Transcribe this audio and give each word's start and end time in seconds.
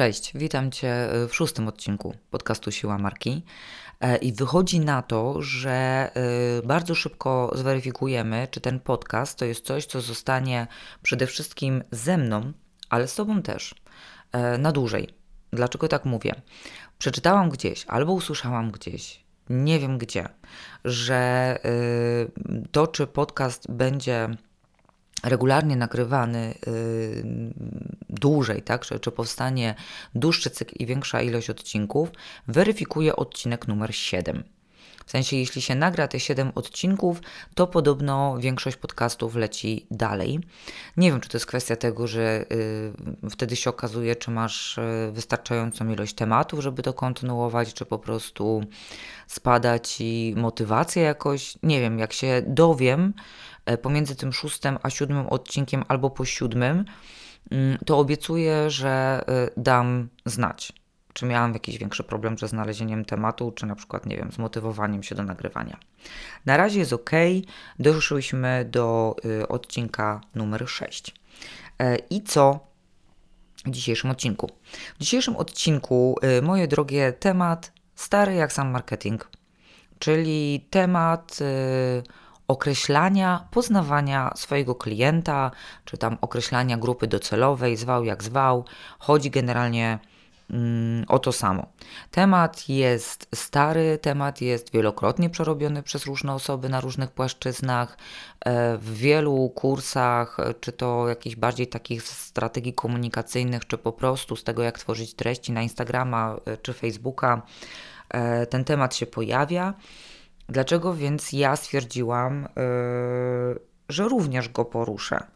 Cześć, 0.00 0.32
witam 0.34 0.70
Cię 0.70 1.08
w 1.28 1.34
szóstym 1.34 1.68
odcinku 1.68 2.14
podcastu 2.30 2.72
Siła 2.72 2.98
Marki. 2.98 3.42
E, 4.00 4.16
I 4.16 4.32
wychodzi 4.32 4.80
na 4.80 5.02
to, 5.02 5.42
że 5.42 5.70
e, 5.70 6.10
bardzo 6.62 6.94
szybko 6.94 7.52
zweryfikujemy, 7.54 8.48
czy 8.50 8.60
ten 8.60 8.80
podcast 8.80 9.38
to 9.38 9.44
jest 9.44 9.64
coś, 9.64 9.86
co 9.86 10.00
zostanie 10.00 10.66
przede 11.02 11.26
wszystkim 11.26 11.82
ze 11.90 12.18
mną, 12.18 12.52
ale 12.90 13.08
z 13.08 13.14
Tobą 13.14 13.42
też 13.42 13.74
e, 14.32 14.58
na 14.58 14.72
dłużej. 14.72 15.08
Dlaczego 15.52 15.88
tak 15.88 16.04
mówię? 16.04 16.34
Przeczytałam 16.98 17.48
gdzieś 17.48 17.84
albo 17.88 18.12
usłyszałam 18.12 18.70
gdzieś, 18.70 19.24
nie 19.50 19.78
wiem 19.78 19.98
gdzie, 19.98 20.28
że 20.84 21.58
to, 22.72 22.86
czy 22.86 23.06
podcast 23.06 23.70
będzie 23.70 24.28
regularnie 25.22 25.76
nagrywany 25.76 26.54
yy, 26.66 27.24
dłużej, 28.08 28.62
tak, 28.62 28.86
czy, 28.86 29.00
czy 29.00 29.10
powstanie 29.10 29.74
dłuższy 30.14 30.50
cykl 30.50 30.74
i 30.78 30.86
większa 30.86 31.22
ilość 31.22 31.50
odcinków, 31.50 32.08
weryfikuje 32.48 33.16
odcinek 33.16 33.68
numer 33.68 33.94
7. 33.94 34.44
W 35.10 35.12
sensie, 35.12 35.36
jeśli 35.36 35.62
się 35.62 35.74
nagra 35.74 36.08
te 36.08 36.20
7 36.20 36.52
odcinków, 36.54 37.20
to 37.54 37.66
podobno 37.66 38.36
większość 38.38 38.76
podcastów 38.76 39.36
leci 39.36 39.86
dalej. 39.90 40.40
Nie 40.96 41.10
wiem, 41.10 41.20
czy 41.20 41.28
to 41.28 41.36
jest 41.36 41.46
kwestia 41.46 41.76
tego, 41.76 42.06
że 42.06 42.44
y, 42.52 43.30
wtedy 43.30 43.56
się 43.56 43.70
okazuje, 43.70 44.16
czy 44.16 44.30
masz 44.30 44.78
y, 44.78 45.10
wystarczającą 45.12 45.88
ilość 45.88 46.14
tematów, 46.14 46.60
żeby 46.60 46.82
to 46.82 46.92
kontynuować, 46.92 47.74
czy 47.74 47.86
po 47.86 47.98
prostu 47.98 48.64
spada 49.26 49.78
ci 49.78 50.34
motywacja 50.36 51.02
jakoś. 51.02 51.58
Nie 51.62 51.80
wiem, 51.80 51.98
jak 51.98 52.12
się 52.12 52.42
dowiem 52.46 53.14
y, 53.70 53.78
pomiędzy 53.78 54.16
tym 54.16 54.32
szóstym 54.32 54.78
a 54.82 54.90
siódmym 54.90 55.26
odcinkiem 55.26 55.84
albo 55.88 56.10
po 56.10 56.24
siódmym, 56.24 56.84
mm, 57.50 57.78
to 57.86 57.98
obiecuję, 57.98 58.70
że 58.70 59.24
y, 59.48 59.50
dam 59.56 60.08
znać 60.26 60.79
czy 61.20 61.26
miałam 61.26 61.52
jakiś 61.52 61.78
większy 61.78 62.04
problem 62.04 62.38
ze 62.38 62.48
znalezieniem 62.48 63.04
tematu, 63.04 63.52
czy 63.52 63.66
na 63.66 63.74
przykład, 63.74 64.06
nie 64.06 64.16
wiem, 64.16 64.32
z 64.32 64.38
motywowaniem 64.38 65.02
się 65.02 65.14
do 65.14 65.22
nagrywania. 65.22 65.78
Na 66.46 66.56
razie 66.56 66.78
jest 66.78 66.92
ok, 66.92 67.10
doszłyśmy 67.78 68.64
do 68.70 69.16
y, 69.24 69.48
odcinka 69.48 70.20
numer 70.34 70.68
6. 70.68 71.14
E, 71.78 71.96
I 71.96 72.22
co 72.22 72.60
w 73.66 73.70
dzisiejszym 73.70 74.10
odcinku? 74.10 74.50
W 74.98 75.02
dzisiejszym 75.02 75.36
odcinku, 75.36 76.16
y, 76.38 76.42
moje 76.42 76.68
drogie, 76.68 77.12
temat 77.12 77.72
stary 77.94 78.34
jak 78.34 78.52
sam 78.52 78.70
marketing, 78.70 79.30
czyli 79.98 80.66
temat 80.70 81.38
y, 81.40 82.02
określania, 82.48 83.48
poznawania 83.50 84.32
swojego 84.36 84.74
klienta, 84.74 85.50
czy 85.84 85.98
tam 85.98 86.18
określania 86.20 86.76
grupy 86.76 87.06
docelowej, 87.06 87.76
zwał 87.76 88.04
jak 88.04 88.22
zwał. 88.22 88.64
Chodzi 88.98 89.30
generalnie 89.30 89.98
o 91.08 91.18
to 91.18 91.32
samo. 91.32 91.66
Temat 92.10 92.68
jest 92.68 93.28
stary, 93.34 93.98
temat 94.02 94.40
jest 94.40 94.72
wielokrotnie 94.72 95.30
przerobiony 95.30 95.82
przez 95.82 96.06
różne 96.06 96.34
osoby 96.34 96.68
na 96.68 96.80
różnych 96.80 97.10
płaszczyznach, 97.10 97.98
e, 98.40 98.78
w 98.78 98.94
wielu 98.94 99.48
kursach, 99.48 100.36
czy 100.60 100.72
to 100.72 101.08
jakichś 101.08 101.36
bardziej 101.36 101.66
takich 101.66 102.02
strategii 102.02 102.74
komunikacyjnych, 102.74 103.66
czy 103.66 103.78
po 103.78 103.92
prostu 103.92 104.36
z 104.36 104.44
tego, 104.44 104.62
jak 104.62 104.78
tworzyć 104.78 105.14
treści 105.14 105.52
na 105.52 105.62
Instagrama 105.62 106.36
e, 106.44 106.56
czy 106.56 106.72
Facebooka, 106.72 107.42
e, 108.08 108.46
ten 108.46 108.64
temat 108.64 108.94
się 108.94 109.06
pojawia. 109.06 109.74
Dlaczego 110.48 110.94
więc 110.94 111.32
ja 111.32 111.56
stwierdziłam, 111.56 112.48
że 113.88 114.08
również 114.08 114.48
go 114.48 114.64
poruszę? 114.64 115.26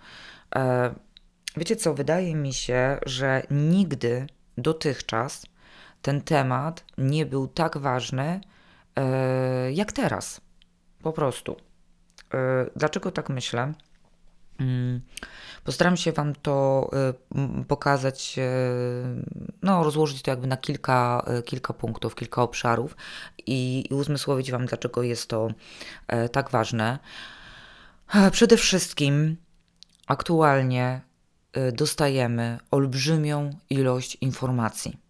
Wiecie 1.56 1.76
co, 1.76 1.94
wydaje 1.94 2.34
mi 2.34 2.54
się, 2.54 2.98
że 3.06 3.42
nigdy 3.50 4.26
dotychczas 4.58 5.46
ten 6.04 6.20
temat 6.20 6.84
nie 6.98 7.26
był 7.26 7.48
tak 7.48 7.78
ważny 7.78 8.40
e, 8.96 9.72
jak 9.72 9.92
teraz. 9.92 10.40
Po 11.02 11.12
prostu. 11.12 11.56
E, 12.34 12.66
dlaczego 12.76 13.10
tak 13.10 13.28
myślę? 13.28 13.72
Mm, 14.60 15.00
postaram 15.64 15.96
się 15.96 16.12
Wam 16.12 16.34
to 16.34 16.90
e, 16.92 17.64
pokazać, 17.64 18.36
no, 19.62 19.84
rozłożyć 19.84 20.22
to 20.22 20.30
jakby 20.30 20.46
na 20.46 20.56
kilka, 20.56 21.26
kilka 21.44 21.72
punktów, 21.72 22.14
kilka 22.14 22.42
obszarów 22.42 22.96
i, 23.46 23.88
uzmysłowić 23.90 24.50
Wam, 24.50 24.66
dlaczego 24.66 25.02
jest 25.02 25.28
to 25.28 25.48
tak 26.32 26.50
ważne. 26.50 26.98
Przede 28.32 28.56
wszystkim 28.56 29.36
aktualnie 30.06 31.00
dostajemy 31.72 32.58
olbrzymią 32.70 33.50
ilość 33.70 34.16
informacji. 34.20 35.04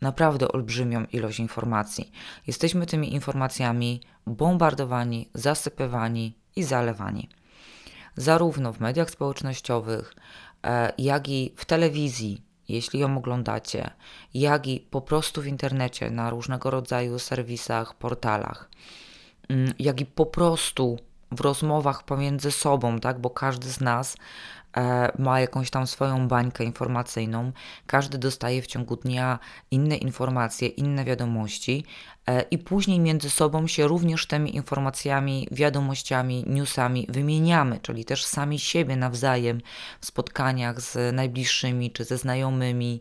Naprawdę 0.00 0.48
olbrzymią 0.48 1.04
ilość 1.12 1.38
informacji. 1.40 2.12
Jesteśmy 2.46 2.86
tymi 2.86 3.14
informacjami 3.14 4.00
bombardowani, 4.26 5.30
zasypywani 5.34 6.38
i 6.56 6.62
zalewani. 6.62 7.28
Zarówno 8.16 8.72
w 8.72 8.80
mediach 8.80 9.10
społecznościowych, 9.10 10.14
e, 10.64 10.92
jak 10.98 11.28
i 11.28 11.52
w 11.56 11.64
telewizji, 11.64 12.42
jeśli 12.68 13.00
ją 13.00 13.18
oglądacie, 13.18 13.90
jak 14.34 14.66
i 14.66 14.80
po 14.80 15.00
prostu 15.00 15.42
w 15.42 15.46
internecie, 15.46 16.10
na 16.10 16.30
różnego 16.30 16.70
rodzaju 16.70 17.18
serwisach, 17.18 17.94
portalach, 17.94 18.70
mm, 19.48 19.72
jak 19.78 20.00
i 20.00 20.06
po 20.06 20.26
prostu 20.26 20.98
w 21.30 21.40
rozmowach 21.40 22.02
pomiędzy 22.02 22.50
sobą, 22.50 23.00
tak, 23.00 23.20
bo 23.20 23.30
każdy 23.30 23.68
z 23.70 23.80
nas 23.80 24.16
ma 25.18 25.40
jakąś 25.40 25.70
tam 25.70 25.86
swoją 25.86 26.28
bańkę 26.28 26.64
informacyjną. 26.64 27.52
Każdy 27.86 28.18
dostaje 28.18 28.62
w 28.62 28.66
ciągu 28.66 28.96
dnia 28.96 29.38
inne 29.70 29.96
informacje, 29.96 30.68
inne 30.68 31.04
wiadomości 31.04 31.84
e, 32.26 32.42
i 32.42 32.58
później 32.58 33.00
między 33.00 33.30
sobą 33.30 33.66
się 33.66 33.88
również 33.88 34.26
tymi 34.26 34.56
informacjami, 34.56 35.48
wiadomościami, 35.50 36.44
newsami 36.46 37.06
wymieniamy, 37.08 37.80
czyli 37.82 38.04
też 38.04 38.24
sami 38.24 38.58
siebie 38.58 38.96
nawzajem 38.96 39.60
w 40.00 40.06
spotkaniach 40.06 40.80
z 40.80 41.14
najbliższymi 41.14 41.90
czy 41.90 42.04
ze 42.04 42.18
znajomymi. 42.18 43.00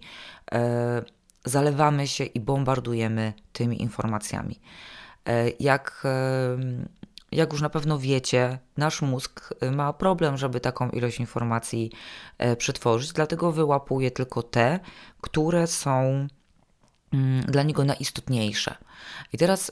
E, 0.51 1.03
zalewamy 1.45 2.07
się 2.07 2.23
i 2.23 2.39
bombardujemy 2.39 3.33
tymi 3.53 3.81
informacjami. 3.81 4.59
Jak 5.59 6.03
jak 7.33 7.51
już 7.53 7.61
na 7.61 7.69
pewno 7.69 7.99
wiecie, 7.99 8.59
nasz 8.77 9.01
mózg 9.01 9.53
y, 9.63 9.71
ma 9.71 9.93
problem, 9.93 10.37
żeby 10.37 10.59
taką 10.59 10.89
ilość 10.89 11.19
informacji 11.19 11.91
e, 12.37 12.55
przetworzyć, 12.55 13.13
dlatego 13.13 13.51
wyłapuje 13.51 14.11
tylko 14.11 14.43
te, 14.43 14.79
które 15.21 15.67
są 15.67 16.27
mm, 17.13 17.41
dla 17.41 17.63
niego 17.63 17.85
najistotniejsze. 17.85 18.75
I 19.33 19.37
teraz, 19.37 19.71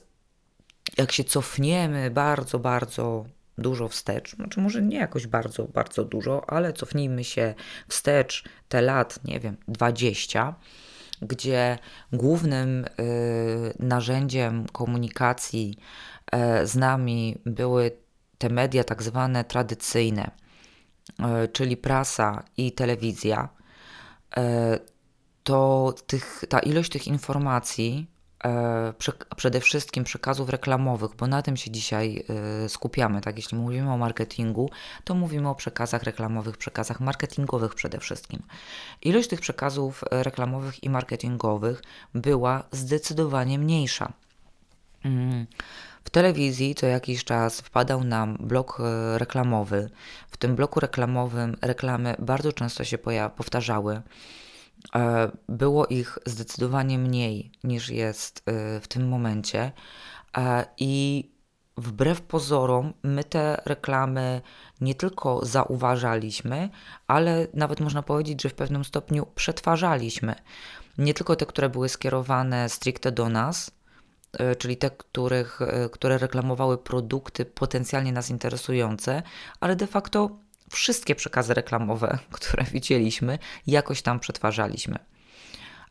jak 0.98 1.12
się 1.12 1.24
cofniemy 1.24 2.12
bardzo, 2.12 2.60
bardzo 2.60 3.26
dużo 3.58 3.88
wstecz, 3.88 4.36
znaczy 4.36 4.62
może 4.62 4.82
nie 4.82 4.98
jakoś 4.98 5.28
bardzo, 5.28 5.64
bardzo 5.64 6.06
dużo, 6.06 6.50
ale 6.50 6.74
cofnijmy 6.74 7.24
się 7.24 7.54
wstecz 7.88 8.44
te 8.70 8.82
lat, 8.82 9.20
nie 9.26 9.40
wiem, 9.40 9.58
20, 9.68 10.56
gdzie 11.22 11.78
głównym 12.14 12.86
y, 12.86 13.74
narzędziem 13.80 14.66
komunikacji 14.72 15.78
z 16.64 16.76
nami 16.76 17.38
były 17.46 17.92
te 18.38 18.50
media 18.50 18.84
tak 18.84 19.04
zwane 19.04 19.44
tradycyjne, 19.44 20.32
e, 21.20 21.48
czyli 21.48 21.78
prasa 21.78 22.44
i 22.58 22.72
telewizja, 22.72 23.50
e, 24.38 24.80
to 25.44 25.94
tych, 26.08 26.44
ta 26.50 26.60
ilość 26.60 26.92
tych 26.92 27.08
informacji, 27.08 28.08
przede 29.36 29.60
wszystkim 29.60 30.04
przekazów 30.04 30.50
reklamowych, 30.50 31.16
bo 31.16 31.28
na 31.28 31.42
tym 31.42 31.58
się 31.58 31.72
dzisiaj 31.72 32.26
skupiamy, 32.68 33.22
tak? 33.22 33.38
Jeśli 33.38 33.58
mówimy 33.58 33.92
o 33.94 33.98
marketingu, 33.98 34.70
to 35.04 35.16
mówimy 35.16 35.50
o 35.50 35.56
przekazach 35.56 36.04
reklamowych, 36.04 36.58
przekazach 36.58 37.00
marketingowych 37.00 37.76
przede 37.76 38.00
wszystkim. 38.00 38.44
Ilość 39.02 39.30
tych 39.30 39.42
przekazów 39.42 40.04
reklamowych 40.12 40.84
i 40.84 40.90
marketingowych 40.90 41.82
była 42.14 42.64
zdecydowanie 42.72 43.60
mniejsza. 43.60 44.14
W 46.04 46.10
telewizji 46.10 46.76
co 46.76 46.86
jakiś 46.86 47.24
czas 47.24 47.62
wpadał 47.62 48.04
nam 48.04 48.38
blok 48.40 48.80
e, 48.80 49.18
reklamowy. 49.18 49.90
W 50.28 50.38
tym 50.38 50.56
bloku 50.56 50.80
reklamowym 50.80 51.58
reklamy 51.62 52.16
bardzo 52.20 52.54
często 52.54 52.84
się 52.84 52.98
powtarzały. 53.38 54.02
E, 54.96 55.32
było 55.50 55.88
ich 55.88 56.18
zdecydowanie 56.26 57.00
mniej 57.00 57.52
niż 57.64 57.90
jest 57.90 58.44
e, 58.46 58.80
w 58.80 58.88
tym 58.88 59.10
momencie. 59.10 59.72
I 60.78 61.32
wbrew 61.78 62.22
pozorom, 62.22 62.94
my 63.04 63.24
te 63.24 63.62
reklamy 63.66 64.42
nie 64.82 64.96
tylko 64.96 65.46
zauważaliśmy, 65.46 66.70
ale 67.08 67.48
nawet 67.54 67.80
można 67.80 68.02
powiedzieć, 68.02 68.42
że 68.42 68.50
w 68.50 68.54
pewnym 68.54 68.86
stopniu 68.86 69.26
przetwarzaliśmy. 69.36 70.36
Nie 70.98 71.14
tylko 71.14 71.36
te, 71.36 71.46
które 71.46 71.70
były 71.70 71.90
skierowane 71.90 72.70
stricte 72.70 73.12
do 73.12 73.30
nas, 73.30 73.72
czyli 74.58 74.78
te, 74.78 74.90
których, 74.90 75.62
e, 75.62 75.90
które 75.90 76.18
reklamowały 76.18 76.78
produkty 76.78 77.46
potencjalnie 77.46 78.12
nas 78.12 78.30
interesujące, 78.30 79.24
ale 79.60 79.76
de 79.76 79.88
facto 79.88 80.30
wszystkie 80.70 81.16
przekazy 81.16 81.54
reklamowe, 81.54 82.18
które 82.32 82.64
widzieliśmy, 82.64 83.40
jakoś 83.68 84.02
tam 84.02 84.20
przetwarzaliśmy. 84.20 85.00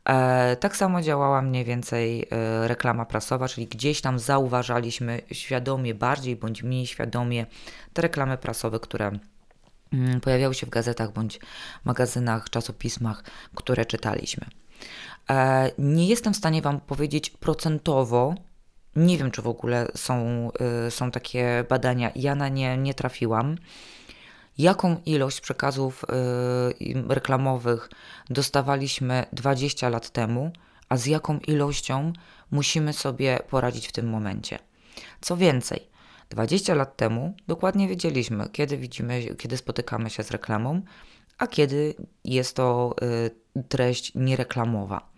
E, 0.05 0.55
tak 0.55 0.75
samo 0.75 1.01
działała 1.01 1.41
mniej 1.41 1.65
więcej 1.65 2.27
e, 2.31 2.67
reklama 2.67 3.05
prasowa, 3.05 3.47
czyli 3.47 3.67
gdzieś 3.67 4.01
tam 4.01 4.19
zauważaliśmy 4.19 5.21
świadomie, 5.31 5.95
bardziej 5.95 6.35
bądź 6.35 6.63
mniej 6.63 6.87
świadomie 6.87 7.45
te 7.93 8.01
reklamy 8.01 8.37
prasowe, 8.37 8.79
które 8.79 9.11
mm, 9.93 10.21
pojawiały 10.21 10.53
się 10.53 10.65
w 10.65 10.69
gazetach 10.69 11.11
bądź 11.11 11.39
magazynach, 11.85 12.49
czasopismach, 12.49 13.23
które 13.55 13.85
czytaliśmy. 13.85 14.45
E, 15.29 15.71
nie 15.77 16.07
jestem 16.07 16.33
w 16.33 16.37
stanie 16.37 16.61
Wam 16.61 16.79
powiedzieć 16.79 17.29
procentowo, 17.29 18.35
nie 18.95 19.17
wiem, 19.17 19.31
czy 19.31 19.41
w 19.41 19.47
ogóle 19.47 19.87
są, 19.95 20.49
y, 20.87 20.91
są 20.91 21.11
takie 21.11 21.65
badania. 21.69 22.11
Ja 22.15 22.35
na 22.35 22.49
nie 22.49 22.77
nie 22.77 22.93
trafiłam. 22.93 23.57
Jaką 24.57 25.01
ilość 25.05 25.41
przekazów 25.41 26.03
y, 26.03 27.03
reklamowych 27.07 27.89
dostawaliśmy 28.29 29.25
20 29.33 29.89
lat 29.89 30.09
temu, 30.09 30.51
a 30.89 30.97
z 30.97 31.05
jaką 31.05 31.39
ilością 31.39 32.13
musimy 32.51 32.93
sobie 32.93 33.39
poradzić 33.49 33.87
w 33.87 33.91
tym 33.91 34.09
momencie? 34.09 34.59
Co 35.21 35.37
więcej, 35.37 35.87
20 36.29 36.75
lat 36.75 36.97
temu 36.97 37.33
dokładnie 37.47 37.87
wiedzieliśmy, 37.87 38.49
kiedy 38.49 38.77
widzimy, 38.77 39.35
kiedy 39.35 39.57
spotykamy 39.57 40.09
się 40.09 40.23
z 40.23 40.31
reklamą, 40.31 40.81
a 41.37 41.47
kiedy 41.47 41.95
jest 42.25 42.55
to 42.55 42.95
y, 43.57 43.63
treść 43.69 44.11
niereklamowa. 44.15 45.10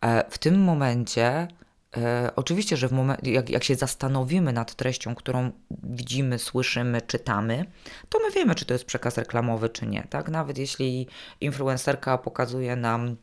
E, 0.00 0.30
w 0.30 0.38
tym 0.38 0.60
momencie 0.60 1.48
E, 1.96 2.30
oczywiście, 2.36 2.76
że 2.76 2.88
w 2.88 2.92
moment, 2.92 3.26
jak, 3.26 3.50
jak 3.50 3.64
się 3.64 3.74
zastanowimy 3.74 4.52
nad 4.52 4.74
treścią, 4.74 5.14
którą 5.14 5.50
widzimy, 5.82 6.38
słyszymy, 6.38 7.00
czytamy, 7.02 7.64
to 8.08 8.18
my 8.18 8.30
wiemy, 8.30 8.54
czy 8.54 8.64
to 8.64 8.72
jest 8.74 8.84
przekaz 8.84 9.18
reklamowy, 9.18 9.68
czy 9.68 9.86
nie. 9.86 10.02
Tak? 10.10 10.28
Nawet 10.28 10.58
jeśli 10.58 11.08
influencerka 11.40 12.18
pokazuje 12.18 12.76
nam 12.76 13.16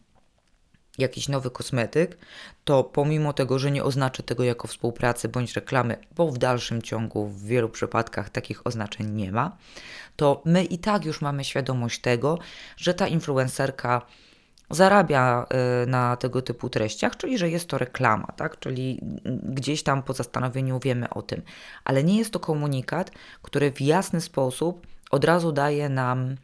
jakiś 0.98 1.30
nowy 1.30 1.51
kosmetyk, 1.51 2.18
to 2.63 2.83
pomimo 2.83 3.33
tego, 3.33 3.60
że 3.60 3.71
nie 3.71 3.83
oznaczy 3.83 4.24
tego 4.24 4.44
jako 4.44 4.68
współpracy 4.68 5.30
bądź 5.30 5.54
reklamy, 5.54 5.98
bo 6.16 6.31
w 6.31 6.38
dalszym 6.38 6.81
ciągu 6.81 7.27
w 7.27 7.44
wielu 7.44 7.69
przypadkach 7.69 8.30
takich 8.30 8.68
oznaczeń 8.68 9.10
nie 9.10 9.31
ma, 9.31 9.57
to 10.16 10.42
my 10.45 10.63
i 10.63 10.77
tak 10.77 11.06
już 11.06 11.21
mamy 11.21 11.44
świadomość 11.44 12.01
tego, 12.01 12.39
że 12.77 12.94
ta 12.94 13.07
influencerka 13.07 14.01
zarabia 14.69 15.45
y, 15.83 15.88
na 15.88 16.16
tego 16.16 16.42
typu 16.42 16.69
treściach, 16.69 17.18
czyli 17.18 17.38
że 17.38 17.50
jest 17.50 17.69
to 17.69 17.77
reklama, 17.77 18.27
tak? 18.36 18.60
czyli 18.60 19.00
gdzieś 19.44 19.83
tam 19.83 20.04
po 20.04 20.13
zastanowieniu 20.13 20.80
wiemy 20.80 21.10
o 21.10 21.21
tym, 21.21 21.42
ale 21.83 22.04
nie 22.04 22.18
jest 22.18 22.33
to 22.33 22.39
komunikat, 22.39 23.12
który 23.42 23.71
w 23.71 23.81
jasny 23.81 24.21
sposób 24.21 24.88
od 25.12 25.25
razu 25.25 25.51
daje 25.51 25.89
nam 25.89 26.36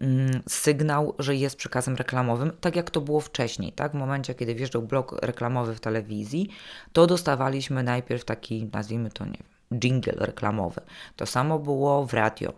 mm, 0.00 0.42
sygnał, 0.48 1.14
że 1.18 1.36
jest 1.36 1.56
przekazem 1.56 1.96
reklamowym, 1.96 2.52
tak 2.60 2.76
jak 2.76 2.90
to 2.90 3.00
było 3.00 3.20
wcześniej, 3.20 3.72
tak? 3.72 3.92
W 3.92 3.94
momencie, 3.94 4.34
kiedy 4.34 4.54
wjeżdżał 4.54 4.82
blok 4.82 5.12
reklamowy 5.22 5.74
w 5.74 5.80
telewizji, 5.80 6.48
to 6.92 7.06
dostawaliśmy 7.06 7.82
najpierw 7.82 8.24
taki, 8.24 8.68
nazwijmy 8.72 9.10
to, 9.10 9.24
nie 9.24 9.32
wiem, 9.32 9.80
jingle 9.80 10.12
reklamowy. 10.26 10.80
To 11.16 11.26
samo 11.26 11.58
było 11.58 12.06
w 12.06 12.14
radio. 12.14 12.52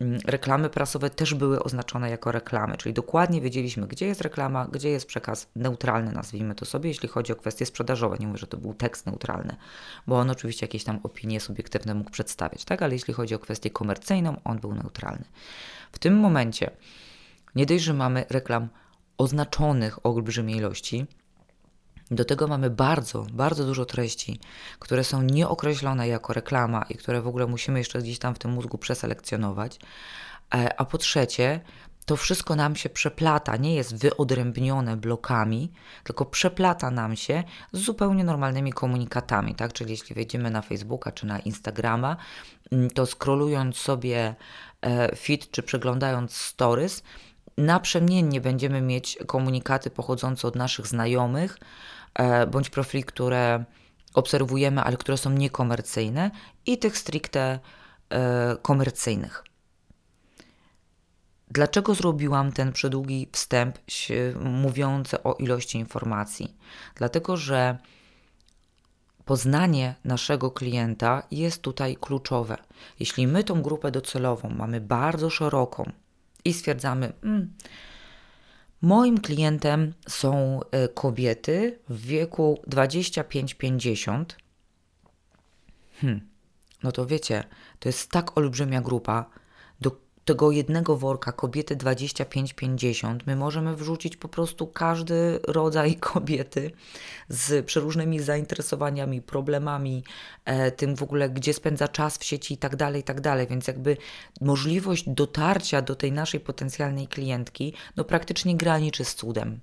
Mm, 0.00 0.20
reklamy 0.26 0.70
prasowe 0.70 1.10
też 1.10 1.34
były 1.34 1.62
oznaczone 1.62 2.10
jako 2.10 2.32
reklamy, 2.32 2.76
czyli 2.76 2.92
dokładnie 2.92 3.40
wiedzieliśmy, 3.40 3.86
gdzie 3.86 4.06
jest 4.06 4.20
reklama, 4.20 4.68
gdzie 4.72 4.88
jest 4.88 5.06
przekaz 5.06 5.48
neutralny, 5.56 6.12
nazwijmy 6.12 6.54
to 6.54 6.64
sobie, 6.64 6.90
jeśli 6.90 7.08
chodzi 7.08 7.32
o 7.32 7.36
kwestie 7.36 7.66
sprzedażowe. 7.66 8.16
Nie 8.20 8.26
mówię, 8.26 8.38
że 8.38 8.46
to 8.46 8.56
był 8.56 8.74
tekst 8.74 9.06
neutralny, 9.06 9.56
bo 10.06 10.18
on 10.18 10.30
oczywiście 10.30 10.66
jakieś 10.66 10.84
tam 10.84 11.00
opinie 11.02 11.40
subiektywne 11.40 11.94
mógł 11.94 12.10
przedstawiać, 12.10 12.64
tak? 12.64 12.82
Ale 12.82 12.94
jeśli 12.94 13.14
chodzi 13.14 13.34
o 13.34 13.38
kwestię 13.38 13.70
komercyjną, 13.70 14.40
on 14.44 14.58
był 14.58 14.74
neutralny. 14.74 15.24
W 15.92 15.98
tym 15.98 16.16
momencie 16.16 16.70
nie 17.54 17.66
dość, 17.66 17.84
że 17.84 17.94
mamy 17.94 18.24
reklam 18.30 18.68
oznaczonych 19.18 20.06
o 20.06 20.14
olbrzymiej 20.14 20.56
ilości, 20.56 21.06
do 22.10 22.24
tego 22.24 22.46
mamy 22.46 22.70
bardzo, 22.70 23.26
bardzo 23.32 23.64
dużo 23.64 23.84
treści, 23.84 24.40
które 24.78 25.04
są 25.04 25.22
nieokreślone 25.22 26.08
jako 26.08 26.32
reklama 26.32 26.84
i 26.88 26.94
które 26.94 27.22
w 27.22 27.26
ogóle 27.26 27.46
musimy 27.46 27.78
jeszcze 27.78 27.98
gdzieś 27.98 28.18
tam 28.18 28.34
w 28.34 28.38
tym 28.38 28.50
mózgu 28.50 28.78
przeselekcjonować. 28.78 29.78
E, 30.54 30.80
a 30.80 30.84
po 30.84 30.98
trzecie, 30.98 31.60
to 32.06 32.16
wszystko 32.16 32.56
nam 32.56 32.76
się 32.76 32.88
przeplata, 32.88 33.56
nie 33.56 33.74
jest 33.74 33.96
wyodrębnione 33.96 34.96
blokami, 34.96 35.72
tylko 36.04 36.24
przeplata 36.24 36.90
nam 36.90 37.16
się 37.16 37.44
z 37.72 37.80
zupełnie 37.80 38.24
normalnymi 38.24 38.72
komunikatami, 38.72 39.54
tak? 39.54 39.72
Czyli 39.72 39.90
jeśli 39.90 40.14
wejdziemy 40.14 40.50
na 40.50 40.62
Facebooka 40.62 41.12
czy 41.12 41.26
na 41.26 41.38
Instagrama, 41.38 42.16
mm, 42.72 42.90
to 42.90 43.06
scrollując 43.06 43.76
sobie 43.76 44.34
e, 44.80 45.16
feed 45.16 45.50
czy 45.50 45.62
przeglądając 45.62 46.36
stories, 46.36 47.02
naprzemiennie 47.58 48.40
będziemy 48.40 48.80
mieć 48.80 49.18
komunikaty 49.26 49.90
pochodzące 49.90 50.48
od 50.48 50.56
naszych 50.56 50.86
znajomych, 50.86 51.58
bądź 52.50 52.70
profili, 52.70 53.04
które 53.04 53.64
obserwujemy, 54.14 54.82
ale 54.82 54.96
które 54.96 55.18
są 55.18 55.30
niekomercyjne 55.30 56.30
i 56.66 56.78
tych 56.78 56.98
stricte 56.98 57.58
e, 58.10 58.56
komercyjnych. 58.62 59.44
Dlaczego 61.50 61.94
zrobiłam 61.94 62.52
ten 62.52 62.72
przedługi 62.72 63.28
wstęp 63.32 63.78
mówiący 64.44 65.22
o 65.22 65.34
ilości 65.34 65.78
informacji? 65.78 66.56
Dlatego, 66.94 67.36
że 67.36 67.78
poznanie 69.24 69.94
naszego 70.04 70.50
klienta 70.50 71.22
jest 71.30 71.62
tutaj 71.62 71.96
kluczowe. 71.96 72.56
Jeśli 73.00 73.26
my 73.26 73.44
tą 73.44 73.62
grupę 73.62 73.90
docelową 73.90 74.50
mamy 74.50 74.80
bardzo 74.80 75.30
szeroką 75.30 75.92
i 76.44 76.54
stwierdzamy, 76.54 77.12
mm, 77.22 77.54
Moim 78.82 79.20
klientem 79.20 79.94
są 80.08 80.60
e, 80.70 80.88
kobiety 80.88 81.78
w 81.88 82.06
wieku 82.06 82.60
25-50. 82.70 84.24
Hmm. 86.00 86.28
No 86.82 86.92
to 86.92 87.06
wiecie, 87.06 87.44
to 87.78 87.88
jest 87.88 88.10
tak 88.10 88.38
olbrzymia 88.38 88.80
grupa, 88.80 89.30
tego 90.28 90.50
jednego 90.50 90.96
worka 90.96 91.32
kobiety 91.32 91.76
25-50 91.76 93.18
my 93.26 93.36
możemy 93.36 93.76
wrzucić 93.76 94.16
po 94.16 94.28
prostu 94.28 94.66
każdy 94.66 95.40
rodzaj 95.42 95.96
kobiety 96.12 96.70
z 97.28 97.66
przeróżnymi 97.66 98.20
zainteresowaniami, 98.20 99.22
problemami, 99.22 100.04
e, 100.44 100.70
tym 100.70 100.96
w 100.96 101.02
ogóle, 101.02 101.30
gdzie 101.30 101.54
spędza 101.54 101.88
czas 101.88 102.18
w 102.18 102.24
sieci 102.24 102.54
i 102.54 102.56
tak 102.56 102.76
dalej, 102.76 103.00
i 103.00 103.04
tak 103.04 103.20
dalej. 103.20 103.46
Więc 103.46 103.66
jakby 103.66 103.96
możliwość 104.40 105.04
dotarcia 105.06 105.82
do 105.82 105.94
tej 105.94 106.12
naszej 106.12 106.40
potencjalnej 106.40 107.08
klientki 107.08 107.74
no 107.96 108.04
praktycznie 108.04 108.56
graniczy 108.56 109.04
z 109.04 109.14
cudem. 109.14 109.60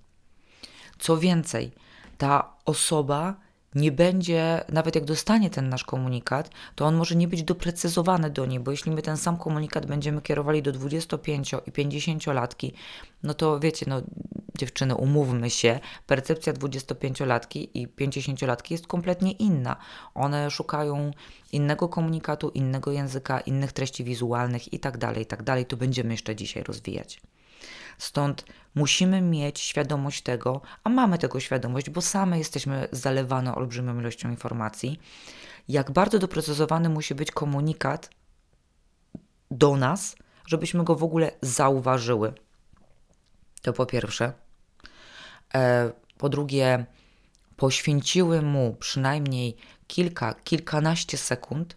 Co 1.00 1.18
więcej, 1.18 1.71
ta 2.18 2.56
osoba 2.65 3.35
nie 3.75 3.91
będzie, 3.91 4.63
nawet 4.69 4.95
jak 4.95 5.05
dostanie 5.05 5.49
ten 5.49 5.69
nasz 5.69 5.83
komunikat, 5.83 6.49
to 6.75 6.85
on 6.85 6.95
może 6.95 7.15
nie 7.15 7.27
być 7.27 7.44
doprecyzowany 7.44 8.29
do 8.29 8.45
niej, 8.45 8.59
bo 8.59 8.71
jeśli 8.71 8.91
my 8.91 9.01
ten 9.01 9.17
sam 9.17 9.37
komunikat 9.37 9.85
będziemy 9.85 10.21
kierowali 10.21 10.61
do 10.61 10.71
25 10.71 11.55
i 11.65 11.71
50 11.71 12.27
latki, 12.27 12.73
no 13.23 13.33
to 13.33 13.59
wiecie, 13.59 13.85
no 13.89 14.01
dziewczyny, 14.57 14.95
umówmy 14.95 15.49
się, 15.49 15.79
percepcja 16.07 16.53
25-latki 16.53 17.69
i 17.73 17.87
50-latki 17.87 18.71
jest 18.71 18.87
kompletnie 18.87 19.31
inna. 19.31 19.75
One 20.13 20.51
szukają 20.51 21.11
innego 21.51 21.89
komunikatu, 21.89 22.49
innego 22.49 22.91
języka, 22.91 23.39
innych 23.39 23.73
treści 23.73 24.03
wizualnych 24.03 24.73
i 24.73 24.79
tak 24.79 24.97
dalej, 24.97 25.23
i 25.23 25.25
tak. 25.25 25.44
To 25.67 25.77
będziemy 25.77 26.13
jeszcze 26.13 26.35
dzisiaj 26.35 26.63
rozwijać. 26.63 27.21
Stąd 27.97 28.45
musimy 28.76 29.21
mieć 29.21 29.59
świadomość 29.59 30.21
tego, 30.21 30.62
a 30.83 30.90
mamy 30.90 31.18
tego 31.18 31.40
świadomość, 31.40 31.90
bo 31.90 32.02
same 32.02 32.38
jesteśmy 32.38 32.88
zalewane 32.92 33.56
olbrzymią 33.56 34.00
ilością 34.00 34.30
informacji, 34.30 35.00
jak 35.68 35.92
bardzo 35.92 36.19
doprecyzowany 36.19 36.90
musi 36.90 37.16
być 37.16 37.31
komunikat 37.31 38.09
do 39.52 39.76
nas, 39.76 40.16
żebyśmy 40.47 40.83
go 40.83 40.95
w 40.95 41.04
ogóle 41.04 41.31
zauważyły. 41.42 42.33
To 43.62 43.74
po 43.74 43.85
pierwsze. 43.85 44.33
E, 45.56 45.92
po 46.18 46.30
drugie, 46.30 46.85
poświęciły 47.56 48.42
mu 48.42 48.76
przynajmniej 48.80 49.56
kilka, 49.88 50.33
kilkanaście 50.33 51.18
sekund, 51.18 51.76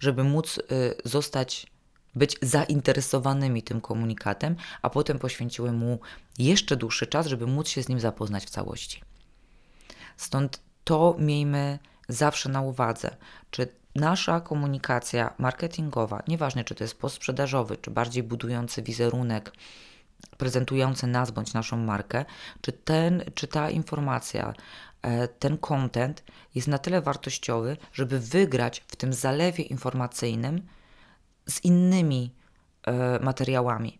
żeby 0.00 0.24
móc 0.24 0.58
y, 0.58 0.62
zostać 1.04 1.66
być 2.14 2.36
zainteresowanymi 2.42 3.62
tym 3.62 3.80
komunikatem, 3.80 4.56
a 4.82 4.90
potem 4.90 5.18
poświęciły 5.18 5.72
mu 5.72 5.98
jeszcze 6.38 6.76
dłuższy 6.76 7.06
czas, 7.06 7.26
żeby 7.26 7.46
móc 7.46 7.68
się 7.68 7.82
z 7.82 7.88
nim 7.88 8.00
zapoznać 8.00 8.44
w 8.46 8.50
całości. 8.50 9.02
Stąd 10.16 10.60
to 10.84 11.16
miejmy 11.18 11.78
zawsze 12.08 12.48
na 12.48 12.60
uwadze, 12.60 13.16
czy 13.50 13.68
nasza 13.94 14.40
komunikacja 14.40 15.34
marketingowa, 15.38 16.22
nieważne 16.28 16.64
czy 16.64 16.74
to 16.74 16.84
jest 16.84 16.98
postsprzedażowy, 16.98 17.76
czy 17.76 17.90
bardziej 17.90 18.22
budujący 18.22 18.82
wizerunek, 18.82 19.52
prezentujący 20.38 21.06
nas 21.06 21.30
bądź 21.30 21.52
naszą 21.54 21.76
markę, 21.76 22.24
czy, 22.60 22.72
ten, 22.72 23.24
czy 23.34 23.46
ta 23.46 23.70
informacja, 23.70 24.54
e, 25.02 25.28
ten 25.28 25.58
content 25.58 26.24
jest 26.54 26.68
na 26.68 26.78
tyle 26.78 27.02
wartościowy, 27.02 27.76
żeby 27.92 28.20
wygrać 28.20 28.84
w 28.88 28.96
tym 28.96 29.12
zalewie 29.12 29.64
informacyjnym, 29.64 30.66
z 31.48 31.64
innymi 31.64 32.34
e, 32.86 33.18
materiałami. 33.18 33.98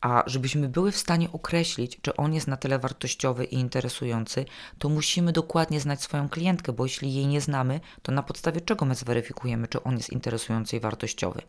A 0.00 0.22
żebyśmy 0.26 0.68
były 0.68 0.92
w 0.92 0.96
stanie 0.96 1.32
określić, 1.32 1.98
czy 2.02 2.16
on 2.16 2.34
jest 2.34 2.46
na 2.46 2.56
tyle 2.56 2.78
wartościowy 2.78 3.44
i 3.44 3.54
interesujący, 3.54 4.44
to 4.78 4.88
musimy 4.88 5.32
dokładnie 5.32 5.80
znać 5.80 6.02
swoją 6.02 6.28
klientkę, 6.28 6.72
bo 6.72 6.84
jeśli 6.84 7.14
jej 7.14 7.26
nie 7.26 7.40
znamy, 7.40 7.80
to 8.02 8.12
na 8.12 8.22
podstawie 8.22 8.60
czego 8.60 8.84
my 8.84 8.94
zweryfikujemy, 8.94 9.68
czy 9.68 9.82
on 9.82 9.96
jest 9.96 10.10
interesujący 10.10 10.76
i 10.76 10.80
wartościowy? 10.80 11.42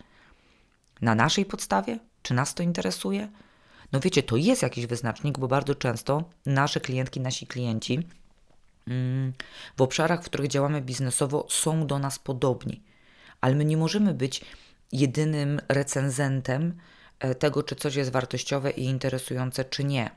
Na 1.01 1.15
naszej 1.15 1.45
podstawie? 1.45 1.99
Czy 2.21 2.33
nas 2.33 2.53
to 2.53 2.63
interesuje? 2.63 3.29
No 3.91 3.99
wiecie, 3.99 4.23
to 4.23 4.35
jest 4.35 4.61
jakiś 4.61 4.85
wyznacznik, 4.85 5.39
bo 5.39 5.47
bardzo 5.47 5.75
często 5.75 6.23
nasze 6.45 6.79
klientki, 6.79 7.19
nasi 7.19 7.47
klienci 7.47 8.07
mm, 8.87 9.33
w 9.77 9.81
obszarach, 9.81 10.23
w 10.23 10.25
których 10.25 10.47
działamy 10.47 10.81
biznesowo, 10.81 11.45
są 11.49 11.87
do 11.87 11.99
nas 11.99 12.19
podobni, 12.19 12.83
ale 13.41 13.55
my 13.55 13.65
nie 13.65 13.77
możemy 13.77 14.13
być 14.13 14.41
jedynym 14.93 15.61
recenzentem 15.69 16.77
e, 17.19 17.35
tego, 17.35 17.63
czy 17.63 17.75
coś 17.75 17.95
jest 17.95 18.11
wartościowe 18.11 18.71
i 18.71 18.85
interesujące, 18.85 19.65
czy 19.65 19.83
nie. 19.83 20.11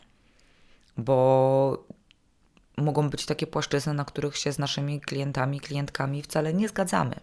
Bo 0.97 1.87
mogą 2.77 3.11
być 3.11 3.27
takie 3.27 3.47
płaszczyzny, 3.47 3.95
na 3.95 4.05
których 4.05 4.37
się 4.37 4.53
z 4.53 4.59
naszymi 4.59 5.01
klientami, 5.01 5.61
klientkami 5.61 6.23
wcale 6.23 6.55
nie 6.55 6.69
zgadzamy. 6.69 7.15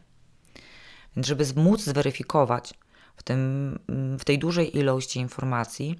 Więc, 1.16 1.28
żeby 1.28 1.46
móc 1.56 1.82
zweryfikować 1.82 2.74
w, 3.16 3.24
tym, 3.24 3.80
w 4.20 4.24
tej 4.24 4.40
dużej 4.40 4.78
ilości 4.78 5.20
informacji, 5.20 6.00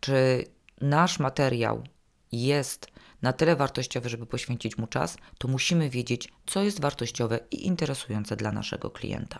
czy 0.00 0.44
nasz 0.80 1.18
materiał 1.18 1.84
jest 2.32 2.86
na 3.22 3.32
tyle 3.32 3.56
wartościowy, 3.56 4.08
żeby 4.08 4.26
poświęcić 4.26 4.78
mu 4.78 4.86
czas, 4.86 5.16
to 5.38 5.48
musimy 5.48 5.90
wiedzieć, 5.90 6.28
co 6.46 6.62
jest 6.62 6.80
wartościowe 6.80 7.40
i 7.50 7.66
interesujące 7.66 8.36
dla 8.36 8.52
naszego 8.52 8.90
klienta. 8.90 9.38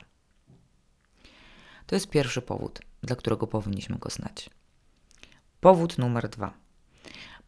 To 1.87 1.97
jest 1.97 2.11
pierwszy 2.11 2.43
powód, 2.43 2.81
dla 3.03 3.17
którego 3.17 3.47
powinniśmy 3.47 3.99
go 3.99 4.11
znać. 4.11 4.51
Powód 5.61 5.99
numer 5.99 6.29
dwa. 6.29 6.53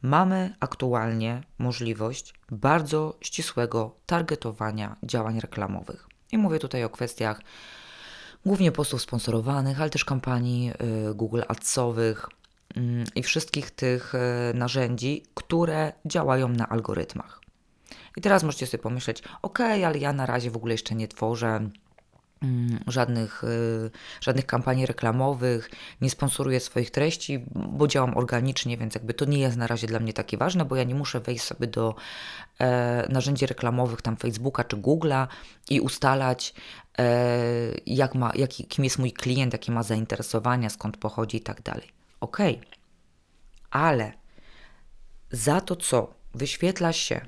Mamy 0.03 0.55
aktualnie 0.61 1.43
możliwość 1.59 2.35
bardzo 2.51 3.19
ścisłego 3.21 3.97
targetowania 4.07 4.97
działań 5.03 5.41
reklamowych. 5.41 6.09
I 6.33 6.39
mówię 6.39 6.59
tutaj 6.59 6.85
o 6.85 6.91
kwestiach 6.91 7.41
głównie 8.47 8.73
postów 8.73 9.03
sponsorowanych, 9.03 9.81
ale 9.81 9.91
też 9.91 10.05
kampanii 10.05 10.71
y, 11.11 11.15
Google 11.15 11.43
Adsowych 11.49 12.29
mm, 12.77 13.05
i 13.15 13.23
wszystkich 13.23 13.71
tych 13.71 14.15
y, 14.15 14.55
narzędzi, 14.55 15.23
które 15.35 15.93
działają 16.05 16.49
na 16.49 16.69
algorytmach. 16.69 17.41
I 18.17 18.21
teraz 18.21 18.43
możecie 18.43 18.67
sobie 18.67 18.83
pomyśleć, 18.83 19.23
ok, 19.43 19.61
ale 19.61 19.99
ja 19.99 20.13
na 20.13 20.27
razie 20.27 20.51
w 20.51 20.57
ogóle 20.57 20.75
jeszcze 20.75 20.95
nie 20.95 21.09
tworzę 21.09 21.71
żadnych, 22.87 23.45
y, 23.45 23.91
żadnych 24.21 24.47
kampanii 24.47 24.87
reklamowych, 24.87 25.71
nie 26.01 26.11
sponsoruję 26.11 26.61
swoich 26.61 26.91
treści, 26.91 27.45
bo 27.55 27.89
działam 27.89 28.17
organicznie, 28.17 28.77
więc 28.77 28.95
jakby 28.95 29.15
to 29.15 29.25
nie 29.25 29.39
jest 29.39 29.57
na 29.57 29.67
razie 29.67 29.87
dla 29.87 30.01
mnie 30.01 30.13
takie 30.13 30.37
ważne, 30.37 30.65
bo 30.65 30.77
ja 30.77 30.85
nie 30.85 30.95
muszę 30.95 31.21
wejść 31.21 31.45
sobie 31.45 31.67
do 31.67 31.95
e, 32.59 33.07
narzędzi 33.09 33.47
reklamowych, 33.47 34.03
tam 34.03 34.17
Facebooka 34.17 34.65
czy 34.65 34.77
Google'a 34.77 35.27
i 35.71 35.81
ustalać, 35.81 36.55
e, 36.99 37.05
jak 37.87 38.15
ma, 38.15 38.33
jaki, 38.35 38.67
kim 38.67 38.85
jest 38.85 38.99
mój 38.99 39.13
klient, 39.13 39.53
jakie 39.53 39.73
ma 39.73 39.83
zainteresowania, 39.83 40.71
skąd 40.71 40.97
pochodzi 40.97 41.37
i 41.37 41.41
tak 41.41 41.63
dalej. 41.63 41.89
Ok, 42.21 42.39
ale 43.71 44.13
za 45.31 45.61
to, 45.61 45.77
co 45.77 46.15
wyświetla 46.35 46.93
się 46.93 47.21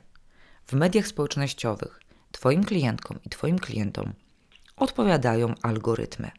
w 0.67 0.73
mediach 0.73 1.07
społecznościowych 1.07 2.01
Twoim 2.33 2.65
klientkom 2.65 3.19
i 3.25 3.29
Twoim 3.29 3.59
klientom, 3.59 4.13
odpowiadają 4.77 5.55
algorytmy. 5.63 6.31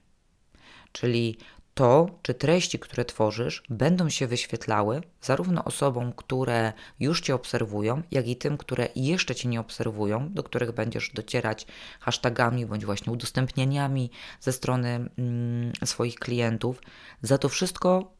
Czyli 0.91 1.37
to, 1.77 2.07
czy 2.21 2.33
treści, 2.33 2.79
które 2.79 3.05
tworzysz, 3.05 3.63
będą 3.69 4.09
się 4.09 4.27
wyświetlały 4.27 5.01
zarówno 5.21 5.63
osobom, 5.63 6.13
które 6.13 6.73
już 6.99 7.21
Cię 7.21 7.35
obserwują, 7.35 8.01
jak 8.11 8.27
i 8.27 8.35
tym, 8.35 8.57
które 8.57 8.87
jeszcze 8.95 9.35
Cię 9.35 9.49
nie 9.49 9.59
obserwują, 9.59 10.33
do 10.33 10.43
których 10.43 10.71
będziesz 10.71 11.09
docierać 11.13 11.67
hashtagami 11.99 12.65
bądź 12.65 12.85
właśnie 12.85 13.13
udostępnieniami 13.13 14.11
ze 14.39 14.51
strony 14.51 15.09
mm, 15.17 15.71
swoich 15.85 16.15
klientów. 16.15 16.81
Za 17.21 17.37
to 17.37 17.49
wszystko 17.49 18.13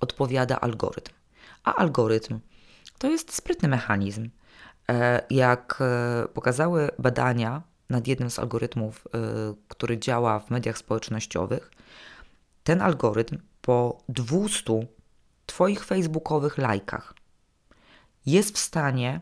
odpowiada 0.00 0.60
algorytm. 0.60 1.12
A 1.64 1.74
algorytm 1.74 2.40
to 2.98 3.10
jest 3.10 3.34
sprytny 3.34 3.68
mechanizm. 3.68 4.30
E, 4.90 5.22
jak 5.30 5.78
e, 5.80 6.28
pokazały 6.28 6.90
badania 6.98 7.62
nad 7.90 8.06
jednym 8.06 8.30
z 8.30 8.38
algorytmów, 8.38 9.06
y, 9.06 9.10
który 9.68 9.98
działa 9.98 10.40
w 10.40 10.50
mediach 10.50 10.78
społecznościowych, 10.78 11.70
ten 12.64 12.82
algorytm 12.82 13.38
po 13.60 14.02
200 14.08 14.86
Twoich 15.46 15.84
facebookowych 15.84 16.58
lajkach 16.58 17.14
jest 18.26 18.56
w 18.56 18.58
stanie 18.58 19.20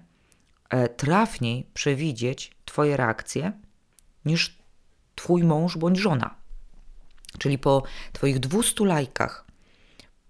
e, 0.69 0.89
trafniej 0.89 1.67
przewidzieć 1.75 2.57
Twoje 2.65 2.97
reakcje 2.97 3.53
niż 4.25 4.59
Twój 5.15 5.45
mąż 5.45 5.77
bądź 5.77 5.99
żona. 5.99 6.35
Czyli 7.39 7.59
po 7.59 7.83
Twoich 8.13 8.39
200 8.39 8.85
lajkach 8.85 9.45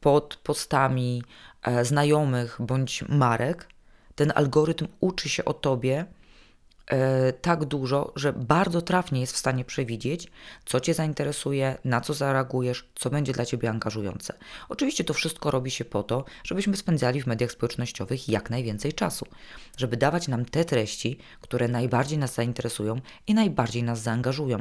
pod 0.00 0.36
postami 0.36 1.22
e, 1.62 1.84
znajomych 1.84 2.56
bądź 2.60 3.04
marek, 3.08 3.68
ten 4.14 4.32
algorytm 4.34 4.88
uczy 5.00 5.28
się 5.28 5.44
o 5.44 5.54
Tobie 5.54 6.06
tak 7.42 7.64
dużo, 7.64 8.12
że 8.16 8.32
bardzo 8.32 8.82
trafnie 8.82 9.20
jest 9.20 9.32
w 9.32 9.36
stanie 9.36 9.64
przewidzieć, 9.64 10.28
co 10.64 10.80
Cię 10.80 10.94
zainteresuje, 10.94 11.78
na 11.84 12.00
co 12.00 12.14
zareagujesz, 12.14 12.88
co 12.94 13.10
będzie 13.10 13.32
dla 13.32 13.44
Ciebie 13.46 13.70
angażujące. 13.70 14.34
Oczywiście 14.68 15.04
to 15.04 15.14
wszystko 15.14 15.50
robi 15.50 15.70
się 15.70 15.84
po 15.84 16.02
to, 16.02 16.24
żebyśmy 16.44 16.76
spędzali 16.76 17.22
w 17.22 17.26
mediach 17.26 17.52
społecznościowych 17.52 18.28
jak 18.28 18.50
najwięcej 18.50 18.92
czasu, 18.92 19.26
żeby 19.76 19.96
dawać 19.96 20.28
nam 20.28 20.44
te 20.44 20.64
treści, 20.64 21.18
które 21.40 21.68
najbardziej 21.68 22.18
nas 22.18 22.34
zainteresują 22.34 23.00
i 23.26 23.34
najbardziej 23.34 23.82
nas 23.82 24.00
zaangażują. 24.00 24.58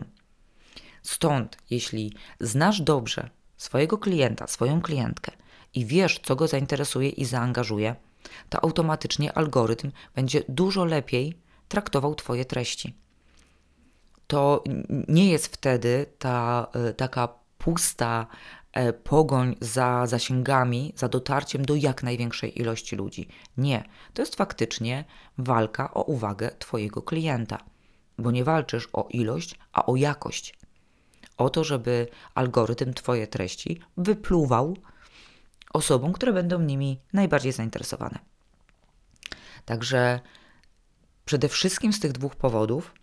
Stąd, 1.03 1.57
jeśli 1.69 2.13
znasz 2.39 2.81
dobrze 2.81 3.29
swojego 3.57 3.97
klienta, 3.97 4.47
swoją 4.47 4.81
klientkę 4.81 5.31
i 5.73 5.85
wiesz, 5.85 6.19
co 6.23 6.35
go 6.35 6.47
zainteresuje 6.47 7.09
i 7.09 7.25
zaangażuje, 7.25 7.95
to 8.49 8.63
automatycznie 8.63 9.33
algorytm 9.33 9.91
będzie 10.15 10.43
dużo 10.49 10.85
lepiej 10.85 11.44
traktował 11.67 12.15
Twoje 12.15 12.45
treści. 12.45 12.95
To 14.27 14.63
nie 15.07 15.31
jest 15.31 15.47
wtedy 15.47 16.05
ta 16.19 16.67
e, 16.73 16.93
taka 16.93 17.29
pusta 17.57 18.27
e, 18.71 18.93
pogoń 18.93 19.55
za 19.61 20.07
zasięgami, 20.07 20.93
za 20.95 21.07
dotarciem 21.07 21.65
do 21.65 21.75
jak 21.75 22.03
największej 22.03 22.61
ilości 22.61 22.95
ludzi. 22.95 23.27
Nie, 23.57 23.83
to 24.13 24.21
jest 24.21 24.35
faktycznie 24.35 25.05
walka 25.37 25.93
o 25.93 26.03
uwagę 26.03 26.51
Twojego 26.59 27.01
klienta, 27.01 27.57
bo 28.17 28.31
nie 28.31 28.43
walczysz 28.43 28.89
o 28.93 29.07
ilość, 29.09 29.59
a 29.73 29.85
o 29.85 29.95
jakość. 29.95 30.55
O 31.37 31.49
to, 31.49 31.63
żeby 31.63 32.07
algorytm 32.35 32.93
Twoje 32.93 33.27
treści 33.27 33.79
wypluwał 33.97 34.77
osobom, 35.73 36.13
które 36.13 36.33
będą 36.33 36.59
nimi 36.59 36.99
najbardziej 37.13 37.51
zainteresowane. 37.51 38.19
Także 39.65 40.19
Przede 41.25 41.49
wszystkim 41.49 41.93
z 41.93 41.99
tych 41.99 42.11
dwóch 42.11 42.35
powodów 42.35 42.93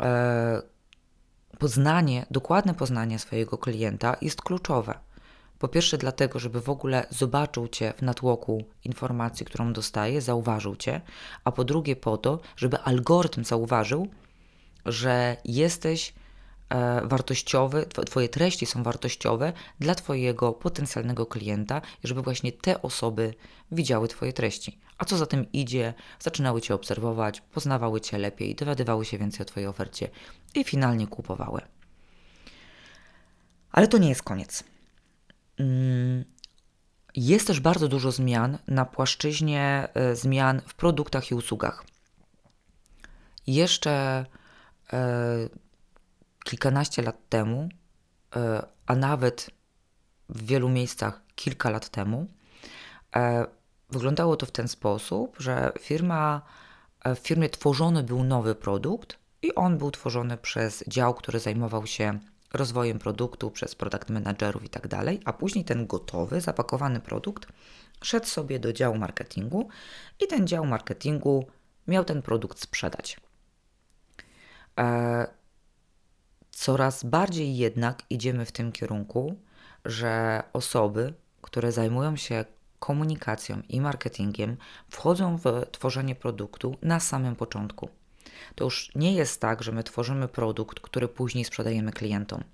e, 0.00 0.62
poznanie, 1.58 2.26
dokładne 2.30 2.74
poznanie 2.74 3.18
swojego 3.18 3.58
klienta 3.58 4.16
jest 4.22 4.42
kluczowe. 4.42 4.98
Po 5.58 5.68
pierwsze, 5.68 5.98
dlatego, 5.98 6.38
żeby 6.38 6.60
w 6.60 6.70
ogóle 6.70 7.06
zobaczył 7.10 7.68
Cię 7.68 7.92
w 7.96 8.02
natłoku 8.02 8.64
informacji, 8.84 9.46
którą 9.46 9.72
dostaje, 9.72 10.20
zauważył 10.20 10.76
Cię, 10.76 11.00
a 11.44 11.52
po 11.52 11.64
drugie, 11.64 11.96
po 11.96 12.16
to, 12.16 12.40
żeby 12.56 12.78
algorytm 12.78 13.44
zauważył, 13.44 14.08
że 14.86 15.36
jesteś 15.44 16.14
e, 16.68 17.00
wartościowy, 17.08 17.86
Twoje 17.86 18.28
treści 18.28 18.66
są 18.66 18.82
wartościowe 18.82 19.52
dla 19.80 19.94
Twojego 19.94 20.52
potencjalnego 20.52 21.26
klienta 21.26 21.82
żeby 22.04 22.22
właśnie 22.22 22.52
te 22.52 22.82
osoby 22.82 23.34
widziały 23.72 24.08
Twoje 24.08 24.32
treści. 24.32 24.78
A 24.98 25.04
co 25.04 25.16
za 25.16 25.26
tym 25.26 25.52
idzie, 25.52 25.94
zaczynały 26.18 26.60
Cię 26.60 26.74
obserwować, 26.74 27.40
poznawały 27.40 28.00
Cię 28.00 28.18
lepiej, 28.18 28.54
dowiadywały 28.54 29.04
się 29.04 29.18
więcej 29.18 29.42
o 29.42 29.44
Twojej 29.44 29.66
ofercie 29.66 30.08
i 30.54 30.64
finalnie 30.64 31.06
kupowały. 31.06 31.60
Ale 33.72 33.88
to 33.88 33.98
nie 33.98 34.08
jest 34.08 34.22
koniec. 34.22 34.64
Mm, 35.58 36.24
jest 37.16 37.46
też 37.46 37.60
bardzo 37.60 37.88
dużo 37.88 38.12
zmian 38.12 38.58
na 38.68 38.84
płaszczyźnie 38.84 39.88
e, 39.94 40.16
zmian 40.16 40.62
w 40.66 40.74
produktach 40.74 41.30
i 41.30 41.34
usługach. 41.34 41.84
Jeszcze 43.46 44.26
e, 44.92 45.48
kilkanaście 46.44 47.02
lat 47.02 47.28
temu, 47.28 47.68
e, 48.36 48.66
a 48.86 48.94
nawet 48.94 49.50
w 50.28 50.46
wielu 50.46 50.68
miejscach 50.68 51.22
kilka 51.34 51.70
lat 51.70 51.88
temu, 51.88 52.26
Wyglądało 53.90 54.36
to 54.36 54.46
w 54.46 54.50
ten 54.50 54.68
sposób, 54.68 55.36
że 55.38 55.72
firma, 55.80 56.42
e, 57.04 57.14
w 57.14 57.18
firmie 57.18 57.48
tworzony 57.48 58.02
był 58.02 58.24
nowy 58.24 58.54
produkt 58.54 59.18
i 59.42 59.54
on 59.54 59.78
był 59.78 59.90
tworzony 59.90 60.36
przez 60.36 60.84
dział, 60.88 61.14
który 61.14 61.38
zajmował 61.38 61.86
się 61.86 62.18
rozwojem 62.52 62.98
produktu 62.98 63.50
przez 63.50 63.74
product 63.74 64.10
managerów 64.10 64.64
i 64.64 64.68
tak 64.68 64.88
dalej, 64.88 65.20
a 65.24 65.32
później 65.32 65.64
ten 65.64 65.86
gotowy, 65.86 66.40
zapakowany 66.40 67.00
produkt 67.00 67.48
szedł 68.02 68.26
sobie 68.26 68.58
do 68.58 68.72
działu 68.72 68.98
marketingu 68.98 69.68
i 70.20 70.26
ten 70.26 70.46
dział 70.46 70.66
marketingu 70.66 71.46
miał 71.88 72.04
ten 72.04 72.22
produkt 72.22 72.60
sprzedać. 72.60 73.20
E, 74.78 75.26
coraz 76.50 77.04
bardziej 77.04 77.56
jednak 77.56 78.02
idziemy 78.10 78.44
w 78.44 78.52
tym 78.52 78.72
kierunku, 78.72 79.36
że 79.84 80.42
osoby, 80.52 81.14
które 81.42 81.72
zajmują 81.72 82.16
się 82.16 82.44
komunikacją 82.78 83.62
i 83.68 83.80
marketingiem, 83.80 84.56
wchodzą 84.88 85.36
w 85.36 85.44
tworzenie 85.72 86.14
produktu 86.14 86.76
na 86.82 87.00
samym 87.00 87.36
początku. 87.36 87.88
To 88.54 88.64
już 88.64 88.90
nie 88.94 89.14
jest 89.14 89.40
tak, 89.40 89.62
że 89.62 89.72
my 89.72 89.84
tworzymy 89.84 90.28
produkt, 90.28 90.80
który 90.80 91.08
później 91.08 91.44
sprzedajemy 91.44 91.92
klientom. 91.92 92.44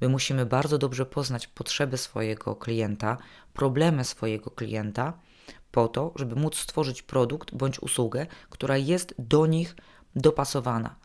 My 0.00 0.08
musimy 0.08 0.46
bardzo 0.46 0.78
dobrze 0.78 1.06
poznać 1.06 1.46
potrzeby 1.46 1.98
swojego 1.98 2.56
klienta, 2.56 3.16
problemy 3.52 4.04
swojego 4.04 4.50
klienta, 4.50 5.12
po 5.72 5.88
to, 5.88 6.12
żeby 6.16 6.36
móc 6.36 6.56
stworzyć 6.56 7.02
produkt 7.02 7.54
bądź 7.54 7.78
usługę, 7.82 8.26
która 8.50 8.76
jest 8.76 9.14
do 9.18 9.46
nich 9.46 9.76
dopasowana. 10.16 10.96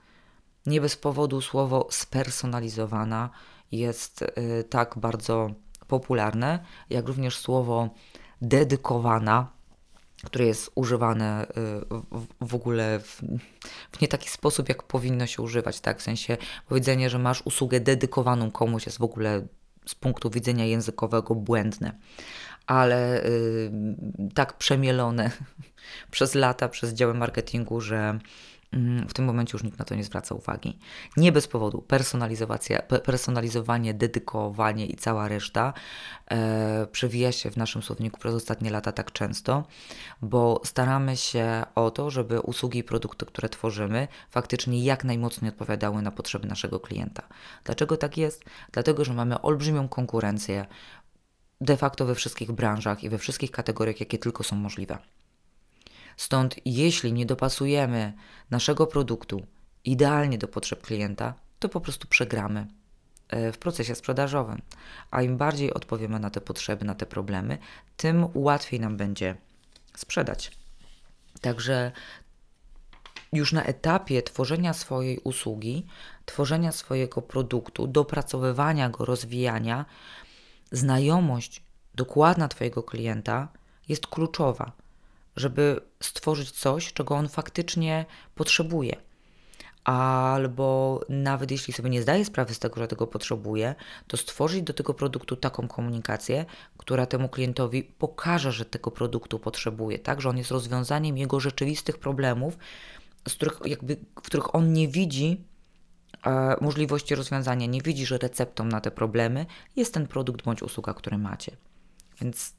Nie 0.65 0.81
bez 0.81 0.95
powodu 0.95 1.41
słowo 1.41 1.87
spersonalizowana 1.91 3.29
jest 3.71 4.21
y, 4.21 4.63
tak 4.69 4.97
bardzo 4.97 5.49
popularne, 5.87 6.65
jak 6.89 7.07
również 7.07 7.37
słowo 7.37 7.89
dedykowana, 8.43 9.47
które 10.23 10.45
jest 10.45 10.71
używane 10.75 11.47
y, 11.47 11.51
w 12.41 12.55
ogóle 12.55 12.99
w, 12.99 13.21
w, 13.91 14.01
nie 14.01 14.07
taki 14.07 14.29
sposób, 14.29 14.69
jak 14.69 14.83
powinno 14.83 15.27
się 15.27 15.41
używać, 15.41 15.79
tak? 15.79 15.99
W 15.99 16.01
sensie 16.01 16.37
powiedzenie, 16.67 17.09
że 17.09 17.19
masz 17.19 17.41
usługę 17.45 17.79
dedykowaną 17.79 18.51
komuś 18.51 18.85
jest 18.85 18.97
w 18.97 19.03
ogóle 19.03 19.47
z 19.85 19.95
punktu 19.95 20.29
widzenia 20.29 20.65
językowego 20.65 21.35
błędne, 21.35 21.91
ale 22.67 23.25
y, 23.25 23.71
tak 24.33 24.57
przemielone 24.57 25.31
przez 26.11 26.35
lata, 26.35 26.69
przez 26.69 26.93
działy 26.93 27.13
marketingu, 27.13 27.81
że 27.81 28.19
Mm, 28.73 29.07
w 29.07 29.13
tym 29.13 29.25
momencie 29.25 29.51
już 29.53 29.63
nikt 29.63 29.79
na 29.79 29.85
to 29.85 29.95
nie 29.95 30.03
zwraca 30.03 30.35
uwagi. 30.35 30.79
Nie 31.17 31.31
bez 31.31 31.47
powodu 31.47 31.81
personalizowanie, 33.05 33.93
dedykowanie 33.93 34.85
i 34.85 34.95
cała 34.95 35.27
reszta 35.27 35.73
e, 36.31 36.87
przewija 37.03 37.31
się 37.31 37.51
w 37.51 37.57
naszym 37.57 37.83
słowniku 37.83 38.19
przez 38.19 38.35
ostatnie 38.35 38.69
lata 38.69 38.91
tak 38.91 39.11
często, 39.11 39.63
bo 40.21 40.61
staramy 40.63 41.17
się 41.17 41.63
o 41.75 41.91
to, 41.91 42.09
żeby 42.09 42.41
usługi 42.41 42.79
i 42.79 42.83
produkty, 42.83 43.25
które 43.25 43.49
tworzymy, 43.49 44.07
faktycznie 44.29 44.83
jak 44.83 45.03
najmocniej 45.03 45.49
odpowiadały 45.51 46.01
na 46.01 46.11
potrzeby 46.11 46.47
naszego 46.47 46.79
klienta. 46.79 47.23
Dlaczego 47.63 47.97
tak 47.97 48.17
jest? 48.17 48.43
Dlatego, 48.71 49.05
że 49.05 49.13
mamy 49.13 49.41
olbrzymią 49.41 49.87
konkurencję 49.87 50.65
de 51.61 51.77
facto 51.77 52.05
we 52.05 52.15
wszystkich 52.15 52.51
branżach 52.51 53.03
i 53.03 53.09
we 53.09 53.17
wszystkich 53.17 53.51
kategoriach, 53.51 53.99
jakie 53.99 54.17
tylko 54.17 54.43
są 54.43 54.55
możliwe. 54.55 54.97
Stąd, 56.17 56.55
jeśli 56.65 57.13
nie 57.13 57.25
dopasujemy 57.25 58.13
naszego 58.51 58.87
produktu 58.87 59.45
idealnie 59.85 60.37
do 60.37 60.47
potrzeb 60.47 60.81
klienta, 60.81 61.33
to 61.59 61.69
po 61.69 61.81
prostu 61.81 62.07
przegramy 62.07 62.67
w 63.53 63.57
procesie 63.57 63.95
sprzedażowym. 63.95 64.61
A 65.11 65.21
im 65.21 65.37
bardziej 65.37 65.73
odpowiemy 65.73 66.19
na 66.19 66.29
te 66.29 66.41
potrzeby, 66.41 66.85
na 66.85 66.95
te 66.95 67.05
problemy, 67.05 67.57
tym 67.97 68.27
łatwiej 68.33 68.79
nam 68.79 68.97
będzie 68.97 69.35
sprzedać. 69.97 70.51
Także 71.41 71.91
już 73.33 73.53
na 73.53 73.63
etapie 73.63 74.21
tworzenia 74.21 74.73
swojej 74.73 75.19
usługi, 75.19 75.85
tworzenia 76.25 76.71
swojego 76.71 77.21
produktu, 77.21 77.87
dopracowywania 77.87 78.89
go, 78.89 79.05
rozwijania, 79.05 79.85
znajomość 80.71 81.63
dokładna 81.95 82.47
Twojego 82.47 82.83
klienta 82.83 83.47
jest 83.89 84.07
kluczowa 84.07 84.71
żeby 85.35 85.81
stworzyć 85.99 86.51
coś, 86.51 86.93
czego 86.93 87.15
on 87.15 87.29
faktycznie 87.29 88.05
potrzebuje. 88.35 88.95
Albo 89.83 91.01
nawet 91.09 91.51
jeśli 91.51 91.73
sobie 91.73 91.89
nie 91.89 92.01
zdaje 92.01 92.25
sprawy 92.25 92.53
z 92.53 92.59
tego, 92.59 92.79
że 92.79 92.87
tego 92.87 93.07
potrzebuje, 93.07 93.75
to 94.07 94.17
stworzyć 94.17 94.63
do 94.63 94.73
tego 94.73 94.93
produktu 94.93 95.35
taką 95.35 95.67
komunikację, 95.67 96.45
która 96.77 97.05
temu 97.05 97.29
klientowi 97.29 97.83
pokaże, 97.83 98.51
że 98.51 98.65
tego 98.65 98.91
produktu 98.91 99.39
potrzebuje, 99.39 99.99
tak, 99.99 100.21
że 100.21 100.29
on 100.29 100.37
jest 100.37 100.51
rozwiązaniem 100.51 101.17
jego 101.17 101.39
rzeczywistych 101.39 101.97
problemów, 101.97 102.57
z 103.27 103.33
których, 103.33 103.59
jakby, 103.65 103.95
w 103.95 104.21
których 104.21 104.55
on 104.55 104.73
nie 104.73 104.87
widzi 104.87 105.43
e, 106.25 106.55
możliwości 106.61 107.15
rozwiązania, 107.15 107.65
nie 107.65 107.81
widzi, 107.81 108.05
że 108.05 108.17
receptą 108.17 108.65
na 108.65 108.81
te 108.81 108.91
problemy 108.91 109.45
jest 109.75 109.93
ten 109.93 110.07
produkt 110.07 110.45
bądź 110.45 110.61
usługa, 110.61 110.93
który 110.93 111.17
macie. 111.17 111.57
Więc 112.21 112.53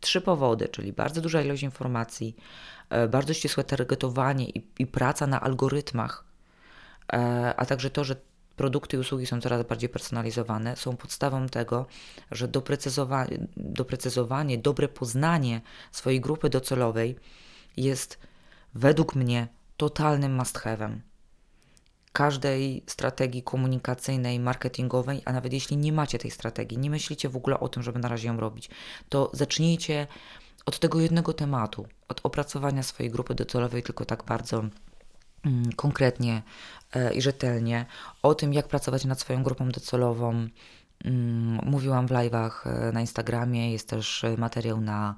trzy 0.00 0.20
powody, 0.20 0.68
czyli 0.68 0.92
bardzo 0.92 1.20
duża 1.20 1.42
ilość 1.42 1.62
informacji, 1.62 2.36
e, 2.90 3.08
bardzo 3.08 3.34
ścisłe 3.34 3.64
targetowanie 3.64 4.48
i, 4.48 4.66
i 4.78 4.86
praca 4.86 5.26
na 5.26 5.40
algorytmach, 5.40 6.25
a 7.56 7.66
także 7.66 7.90
to, 7.90 8.04
że 8.04 8.16
produkty 8.56 8.96
i 8.96 9.00
usługi 9.00 9.26
są 9.26 9.40
coraz 9.40 9.66
bardziej 9.66 9.88
personalizowane, 9.88 10.76
są 10.76 10.96
podstawą 10.96 11.48
tego, 11.48 11.86
że 12.30 12.48
doprecyzowanie, 12.48 13.38
doprecyzowanie 13.56 14.58
dobre 14.58 14.88
poznanie 14.88 15.60
swojej 15.92 16.20
grupy 16.20 16.50
docelowej 16.50 17.16
jest 17.76 18.18
według 18.74 19.14
mnie 19.14 19.48
totalnym 19.76 20.34
must 20.34 20.58
have'em. 20.58 20.98
Każdej 22.12 22.82
strategii 22.86 23.42
komunikacyjnej, 23.42 24.40
marketingowej, 24.40 25.22
a 25.24 25.32
nawet 25.32 25.52
jeśli 25.52 25.76
nie 25.76 25.92
macie 25.92 26.18
tej 26.18 26.30
strategii, 26.30 26.78
nie 26.78 26.90
myślicie 26.90 27.28
w 27.28 27.36
ogóle 27.36 27.60
o 27.60 27.68
tym, 27.68 27.82
żeby 27.82 27.98
na 27.98 28.08
razie 28.08 28.28
ją 28.28 28.40
robić, 28.40 28.70
to 29.08 29.30
zacznijcie 29.32 30.06
od 30.66 30.78
tego 30.78 31.00
jednego 31.00 31.32
tematu, 31.32 31.86
od 32.08 32.20
opracowania 32.22 32.82
swojej 32.82 33.12
grupy 33.12 33.34
docelowej, 33.34 33.82
tylko 33.82 34.04
tak 34.04 34.24
bardzo 34.24 34.64
konkretnie 35.76 36.42
e, 36.92 37.14
i 37.14 37.22
rzetelnie, 37.22 37.86
o 38.22 38.34
tym, 38.34 38.52
jak 38.52 38.68
pracować 38.68 39.04
nad 39.04 39.20
swoją 39.20 39.42
grupą 39.42 39.68
docelową. 39.68 40.48
Mm, 41.04 41.60
mówiłam 41.64 42.08
w 42.08 42.10
live'ach 42.10 42.50
e, 42.64 42.92
na 42.92 43.00
Instagramie, 43.00 43.72
jest 43.72 43.88
też 43.88 44.24
materiał 44.38 44.80
na 44.80 45.14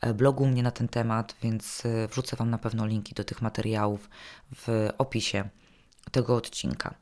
e, 0.00 0.14
blogu 0.14 0.46
mnie 0.46 0.62
na 0.62 0.70
ten 0.70 0.88
temat, 0.88 1.36
więc 1.42 1.82
wrzucę 2.10 2.36
Wam 2.36 2.50
na 2.50 2.58
pewno 2.58 2.86
linki 2.86 3.14
do 3.14 3.24
tych 3.24 3.42
materiałów 3.42 4.10
w 4.56 4.88
opisie 4.98 5.48
tego 6.12 6.36
odcinka. 6.36 6.94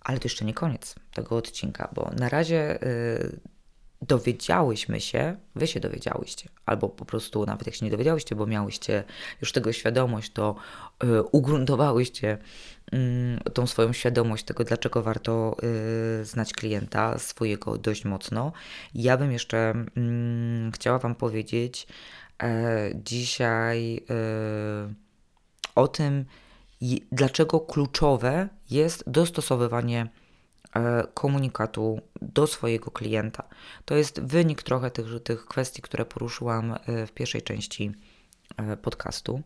Ale 0.00 0.18
to 0.18 0.24
jeszcze 0.24 0.44
nie 0.44 0.54
koniec 0.54 0.94
tego 1.14 1.36
odcinka, 1.36 1.88
bo 1.94 2.10
na 2.18 2.28
razie 2.28 2.78
dowiedziałyśmy 4.08 5.00
się, 5.00 5.36
wy 5.54 5.66
się 5.66 5.80
dowiedziałyście, 5.80 6.48
albo 6.66 6.88
po 6.88 7.04
prostu 7.04 7.46
nawet 7.46 7.66
jak 7.66 7.76
się 7.76 7.84
nie 7.84 7.90
dowiedziałyście, 7.90 8.36
bo 8.36 8.46
miałyście 8.46 9.04
już 9.40 9.52
tego 9.52 9.72
świadomość, 9.72 10.32
to 10.32 10.54
yy, 11.02 11.22
ugruntowałyście 11.22 12.38
yy, 12.92 12.98
tą 13.54 13.66
swoją 13.66 13.92
świadomość 13.92 14.44
tego, 14.44 14.64
dlaczego 14.64 15.02
warto 15.02 15.56
y, 16.20 16.24
znać 16.24 16.52
klienta 16.52 17.18
swojego 17.18 17.78
dość 17.78 18.04
mocno. 18.04 18.52
Ja 18.94 19.16
bym 19.16 19.32
jeszcze 19.32 19.74
mm, 19.96 20.72
chciała 20.72 20.98
Wam 20.98 21.14
powiedzieć 21.14 21.86
e, 22.42 22.90
dzisiaj 22.94 23.96
y, 24.90 24.94
o 25.74 25.88
tym, 25.88 26.24
dlaczego 27.12 27.60
kluczowe 27.60 28.48
jest 28.70 29.04
dostosowywanie 29.06 30.08
komunikatu 31.14 32.00
do 32.22 32.46
swojego 32.46 32.90
klienta. 32.90 33.48
To 33.84 33.96
jest 33.96 34.20
wynik 34.20 34.62
trochę 34.62 34.90
tych, 34.90 35.06
tych 35.24 35.46
kwestii, 35.46 35.82
które 35.82 36.04
poruszyłam 36.04 36.72
e, 36.72 37.06
w 37.06 37.12
pierwszej 37.12 37.42
części 37.42 37.92
e, 38.56 38.76
podcastu. 38.76 39.42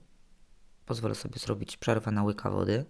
Pozwolę 0.86 1.14
sobie 1.14 1.38
zrobić 1.38 1.76
przerwę 1.76 2.10
na 2.10 2.22
łyka 2.22 2.50
wody. 2.50 2.84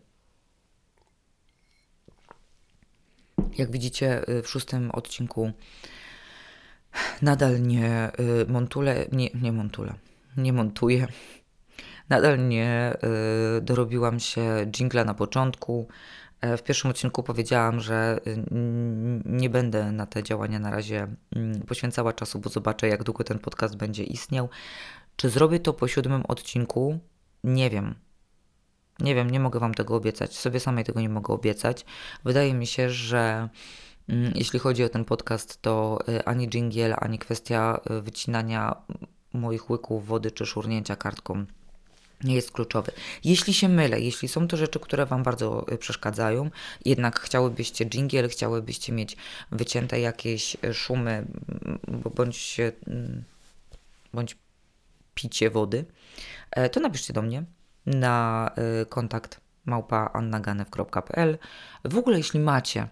Jak 3.59 3.71
widzicie, 3.71 4.25
w 4.43 4.49
szóstym 4.49 4.91
odcinku 4.91 5.53
nadal 7.23 7.63
nie 7.63 8.13
montule, 8.49 9.07
nie, 9.13 9.31
nie 9.35 9.53
nie 10.37 10.53
montuję 10.53 11.07
Nadal 12.09 12.49
nie 12.49 12.97
dorobiłam 13.63 14.21
się 14.21 14.67
jingla 14.67 15.05
na 15.05 15.15
początku. 15.15 15.89
E, 16.41 16.57
w 16.57 16.63
pierwszym 16.63 16.91
odcinku 16.91 17.23
powiedziałam, 17.23 17.81
że 17.81 18.21
y, 18.27 18.45
nie 19.25 19.51
będę 19.51 19.93
na 19.93 20.07
te 20.07 20.23
działania 20.23 20.59
na 20.59 20.71
razie 20.71 21.09
mm, 21.37 21.61
poświęcała 21.61 22.13
czasu, 22.13 22.39
bo 22.39 22.51
zobaczę, 22.51 22.89
jak 22.89 23.03
długo 23.05 23.25
ten 23.25 23.39
podcast 23.39 23.77
będzie 23.77 24.05
istniał. 24.05 24.49
Czy 25.17 25.31
zrobię 25.31 25.61
to 25.61 25.73
po 25.73 25.89
siódmym 25.89 26.23
odcinku? 26.29 26.99
Nie 27.45 27.71
wiem. 27.71 27.95
Nie 29.01 29.15
wiem, 29.15 29.31
nie 29.31 29.41
mogę 29.41 29.61
Wam 29.61 29.75
tego 29.75 29.97
obiecać. 29.97 30.37
Sobie 30.37 30.61
samej 30.61 30.85
tego 30.85 31.01
nie 31.01 31.09
mogę 31.09 31.35
obiecać. 31.35 31.85
Wydaje 32.25 32.55
mi 32.55 32.67
się, 32.67 32.91
że 32.91 33.49
mm, 34.09 34.33
jeśli 34.35 34.59
chodzi 34.59 34.85
o 34.85 34.89
ten 34.89 35.05
podcast, 35.05 35.63
to 35.63 35.99
y, 36.09 36.25
ani 36.25 36.49
jingle, 36.49 36.97
ani 36.97 37.19
kwestia 37.19 37.81
wycinania 38.03 38.77
moich 39.33 39.71
łyków 39.71 40.07
wody 40.07 40.31
czy 40.31 40.47
szurnięcia 40.47 40.97
kartką 40.97 41.47
nie 42.25 42.35
jest 42.35 42.53
kluczowy. 42.53 42.93
Jeśli 43.25 43.55
się 43.55 43.69
mylę, 43.69 44.01
jeśli 44.01 44.29
są 44.29 44.49
to 44.49 44.57
rzeczy, 44.57 44.81
które 44.81 45.07
Wam 45.07 45.23
bardzo 45.23 45.73
y, 45.73 45.79
przeszkadzają, 45.79 46.51
jednak 46.85 47.21
chciałybyście 47.21 47.87
jingle, 47.87 48.29
chciałybyście 48.29 48.93
mieć 48.93 49.17
wycięte 49.51 50.01
jakieś 50.01 50.57
y, 50.65 50.75
szumy, 50.75 51.27
bądź, 52.15 52.57
bądź 54.13 54.37
picie 55.15 55.51
wody, 55.51 55.85
e, 56.51 56.69
to 56.69 56.81
napiszcie 56.81 57.13
do 57.13 57.23
mnie 57.23 57.45
na 57.87 58.51
y, 58.83 58.87
kontakt 58.87 59.41
małpaannaganew.pl. 59.65 61.39
W 61.85 61.99
ogóle, 61.99 62.19
jeśli 62.19 62.41
macie 62.41 62.89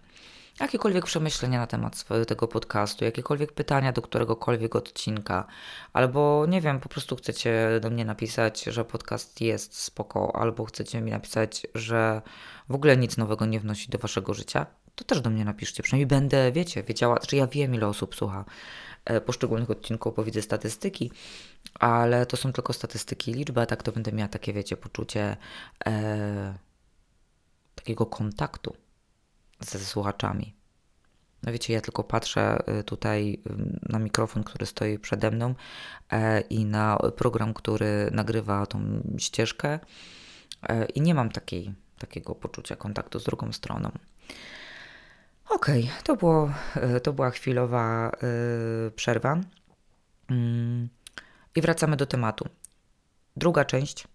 jakiekolwiek 0.60 1.04
przemyślenia 1.04 1.58
na 1.58 1.66
temat 1.66 2.04
tego 2.26 2.48
podcastu, 2.48 3.04
jakiekolwiek 3.04 3.52
pytania 3.52 3.92
do 3.92 4.02
któregokolwiek 4.02 4.76
odcinka, 4.76 5.46
albo 5.92 6.46
nie 6.48 6.60
wiem, 6.60 6.80
po 6.80 6.88
prostu 6.88 7.16
chcecie 7.16 7.80
do 7.80 7.90
mnie 7.90 8.04
napisać, 8.04 8.64
że 8.64 8.84
podcast 8.84 9.40
jest 9.40 9.80
spoko, 9.80 10.36
albo 10.36 10.64
chcecie 10.64 11.00
mi 11.00 11.10
napisać, 11.10 11.66
że 11.74 12.22
w 12.68 12.74
ogóle 12.74 12.96
nic 12.96 13.16
nowego 13.16 13.46
nie 13.46 13.60
wnosi 13.60 13.90
do 13.90 13.98
waszego 13.98 14.34
życia, 14.34 14.66
to 14.94 15.04
też 15.04 15.20
do 15.20 15.30
mnie 15.30 15.44
napiszcie. 15.44 15.82
Przynajmniej 15.82 16.06
będę, 16.06 16.52
wiecie, 16.52 16.82
wiedziała, 16.82 17.18
czy 17.18 17.36
ja 17.36 17.46
wiem, 17.46 17.74
ile 17.74 17.86
osób 17.86 18.14
słucha 18.14 18.44
e, 19.04 19.20
poszczególnych 19.20 19.70
odcinków, 19.70 20.16
bo 20.16 20.24
widzę 20.24 20.42
statystyki, 20.42 21.10
ale 21.80 22.26
to 22.26 22.36
są 22.36 22.52
tylko 22.52 22.72
statystyki, 22.72 23.34
liczba, 23.34 23.62
a 23.62 23.66
tak 23.66 23.82
to 23.82 23.92
będę 23.92 24.12
miała 24.12 24.28
takie, 24.28 24.52
wiecie, 24.52 24.76
poczucie 24.76 25.36
e, 25.86 26.54
takiego 27.74 28.06
kontaktu 28.06 28.76
ze 29.60 29.78
słuchaczami. 29.78 30.54
No 31.42 31.52
wiecie, 31.52 31.72
ja 31.72 31.80
tylko 31.80 32.04
patrzę 32.04 32.58
y, 32.80 32.84
tutaj 32.84 33.38
y, 33.50 33.88
na 33.88 33.98
mikrofon, 33.98 34.44
który 34.44 34.66
stoi 34.66 34.98
przede 34.98 35.30
mną 35.30 35.54
e, 36.12 36.40
i 36.40 36.64
na 36.64 36.98
program, 37.16 37.54
który 37.54 38.08
nagrywa 38.12 38.66
tą 38.66 39.02
ścieżkę 39.18 39.78
e, 40.68 40.84
i 40.84 41.00
nie 41.00 41.14
mam 41.14 41.30
takiej, 41.30 41.74
takiego 41.98 42.34
poczucia 42.34 42.76
kontaktu 42.76 43.20
z 43.20 43.24
drugą 43.24 43.52
stroną. 43.52 43.90
Okej, 45.48 45.82
okay, 45.82 46.02
to, 46.02 46.16
było, 46.16 46.50
y, 46.96 47.00
to 47.00 47.12
była 47.12 47.30
chwilowa 47.30 48.12
przerwa. 48.96 49.40
Mm, 50.30 50.88
I 51.56 51.60
wracamy 51.60 51.96
do 51.96 52.06
tematu. 52.06 52.48
Druga 53.36 53.64
część 53.64 54.08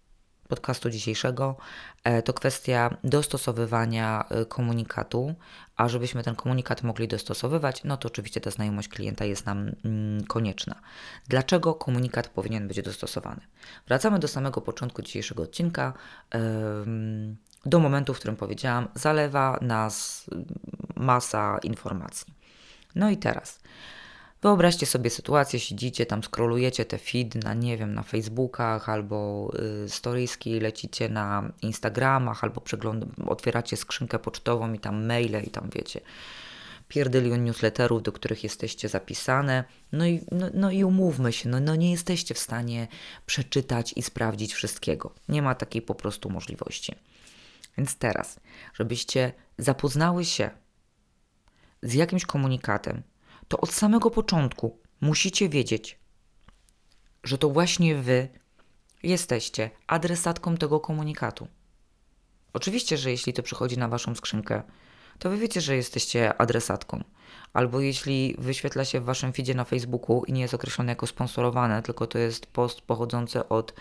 podcastu 0.51 0.89
dzisiejszego 0.89 1.55
e, 2.03 2.21
to 2.21 2.33
kwestia 2.33 2.97
dostosowywania 3.03 4.25
e, 4.29 4.45
komunikatu, 4.45 5.35
a 5.77 5.87
żebyśmy 5.87 6.23
ten 6.23 6.35
komunikat 6.35 6.83
mogli 6.83 7.07
dostosowywać, 7.07 7.83
no 7.83 7.97
to 7.97 8.07
oczywiście 8.07 8.41
ta 8.41 8.51
znajomość 8.51 8.87
klienta 8.87 9.25
jest 9.25 9.45
nam 9.45 9.71
mm, 9.85 10.23
konieczna. 10.23 10.75
Dlaczego 11.27 11.75
komunikat 11.75 12.27
powinien 12.27 12.67
być 12.67 12.81
dostosowany? 12.81 13.41
Wracamy 13.87 14.19
do 14.19 14.27
samego 14.27 14.61
początku 14.61 15.01
dzisiejszego 15.01 15.43
odcinka. 15.43 15.93
Do 17.65 17.79
momentu, 17.79 18.13
w 18.13 18.17
którym 18.17 18.35
powiedziałam, 18.35 18.87
zalewa 18.95 19.59
nas 19.61 20.25
masa 20.95 21.59
informacji. 21.63 22.33
No 22.95 23.09
i 23.09 23.17
teraz 23.17 23.59
Wyobraźcie 24.41 24.85
sobie 24.85 25.09
sytuację, 25.09 25.59
siedzicie 25.59 26.05
tam, 26.05 26.23
scrollujecie 26.23 26.85
te 26.85 26.97
feed 26.97 27.35
na, 27.35 27.53
nie 27.53 27.77
wiem, 27.77 27.93
na 27.93 28.03
Facebookach 28.03 28.89
albo 28.89 29.51
y, 29.85 29.89
storieski, 29.89 30.59
lecicie 30.59 31.09
na 31.09 31.51
Instagramach 31.61 32.43
albo 32.43 32.63
otwieracie 33.27 33.77
skrzynkę 33.77 34.19
pocztową 34.19 34.73
i 34.73 34.79
tam 34.79 35.05
maile 35.05 35.43
i 35.43 35.49
tam 35.49 35.69
wiecie, 35.75 36.01
pierdylion 36.87 37.43
newsletterów, 37.43 38.03
do 38.03 38.11
których 38.11 38.43
jesteście 38.43 38.89
zapisane. 38.89 39.63
No 39.91 40.05
i, 40.05 40.21
no, 40.31 40.49
no 40.53 40.71
i 40.71 40.83
umówmy 40.83 41.33
się, 41.33 41.49
no, 41.49 41.59
no 41.59 41.75
nie 41.75 41.91
jesteście 41.91 42.33
w 42.33 42.39
stanie 42.39 42.87
przeczytać 43.25 43.93
i 43.95 44.01
sprawdzić 44.01 44.53
wszystkiego. 44.53 45.13
Nie 45.29 45.41
ma 45.41 45.55
takiej 45.55 45.81
po 45.81 45.95
prostu 45.95 46.29
możliwości. 46.29 46.95
Więc 47.77 47.95
teraz, 47.95 48.39
żebyście 48.73 49.33
zapoznały 49.57 50.25
się 50.25 50.49
z 51.81 51.93
jakimś 51.93 52.25
komunikatem, 52.25 53.03
to 53.51 53.57
od 53.57 53.71
samego 53.71 54.11
początku 54.11 54.77
musicie 55.01 55.49
wiedzieć, 55.49 55.99
że 57.23 57.37
to 57.37 57.49
właśnie 57.49 57.95
wy 57.95 58.27
jesteście 59.03 59.69
adresatką 59.87 60.57
tego 60.57 60.79
komunikatu. 60.79 61.47
Oczywiście, 62.53 62.97
że 62.97 63.11
jeśli 63.11 63.33
to 63.33 63.43
przychodzi 63.43 63.77
na 63.77 63.87
waszą 63.87 64.15
skrzynkę, 64.15 64.63
to 65.19 65.29
wy 65.29 65.37
wiecie, 65.37 65.61
że 65.61 65.75
jesteście 65.75 66.41
adresatką. 66.41 67.03
Albo 67.53 67.79
jeśli 67.79 68.35
wyświetla 68.37 68.85
się 68.85 68.99
w 68.99 69.03
waszym 69.03 69.33
feedzie 69.33 69.55
na 69.55 69.63
Facebooku 69.63 70.23
i 70.27 70.33
nie 70.33 70.41
jest 70.41 70.53
określone 70.53 70.91
jako 70.91 71.07
sponsorowane, 71.07 71.81
tylko 71.81 72.07
to 72.07 72.17
jest 72.17 72.45
post 72.45 72.81
pochodzący 72.81 73.49
od 73.49 73.73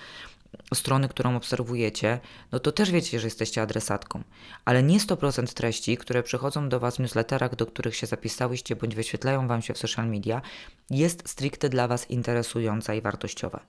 strony, 0.75 1.09
którą 1.09 1.37
obserwujecie, 1.37 2.21
no 2.53 2.61
to 2.61 2.73
też 2.73 2.91
wiecie, 2.91 3.21
że 3.21 3.27
jesteście 3.27 3.63
adresatką. 3.63 4.23
Ale 4.65 4.83
nie 4.83 5.01
100% 5.01 5.55
treści, 5.55 5.97
które 5.97 6.23
przychodzą 6.23 6.69
do 6.69 6.81
Was 6.81 6.97
w 6.97 6.99
newsletterach, 6.99 7.57
do 7.57 7.67
których 7.67 7.97
się 7.97 8.07
zapisałyście 8.07 8.77
bądź 8.77 8.95
wyświetlają 8.95 9.49
Wam 9.49 9.63
się 9.63 9.75
w 9.75 9.79
social 9.79 10.09
media, 10.09 10.43
jest 10.91 11.29
stricte 11.29 11.69
dla 11.69 11.89
Was 11.89 12.11
interesująca 12.11 12.95
i 12.95 13.01
wartościowa. 13.01 13.61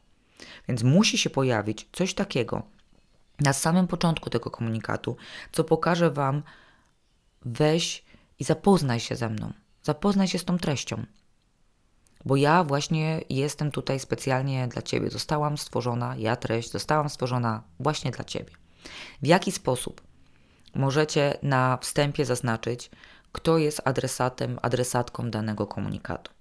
Więc 0.67 0.83
musi 0.83 1.17
się 1.17 1.29
pojawić 1.29 1.87
coś 1.91 2.13
takiego 2.13 2.63
na 3.39 3.53
samym 3.53 3.87
początku 3.87 4.29
tego 4.29 4.49
komunikatu, 4.49 5.15
co 5.51 5.63
pokaże 5.63 6.11
Wam, 6.11 6.43
weź 7.45 8.03
i 8.39 8.43
zapoznaj 8.43 8.99
się 8.99 9.15
ze 9.15 9.29
mną, 9.29 9.53
zapoznaj 9.83 10.27
się 10.27 10.39
z 10.39 10.45
tą 10.45 10.57
treścią 10.57 11.05
bo 12.25 12.35
ja 12.35 12.63
właśnie 12.63 13.21
jestem 13.29 13.71
tutaj 13.71 13.99
specjalnie 13.99 14.67
dla 14.67 14.81
Ciebie. 14.81 15.09
Zostałam 15.09 15.57
stworzona, 15.57 16.15
ja 16.17 16.35
treść, 16.35 16.71
zostałam 16.71 17.09
stworzona 17.09 17.63
właśnie 17.79 18.11
dla 18.11 18.23
Ciebie. 18.23 18.51
W 19.21 19.27
jaki 19.27 19.51
sposób 19.51 20.01
możecie 20.75 21.37
na 21.43 21.77
wstępie 21.77 22.25
zaznaczyć, 22.25 22.91
kto 23.31 23.57
jest 23.57 23.81
adresatem, 23.85 24.59
adresatką 24.61 25.31
danego 25.31 25.67
komunikatu? 25.67 26.31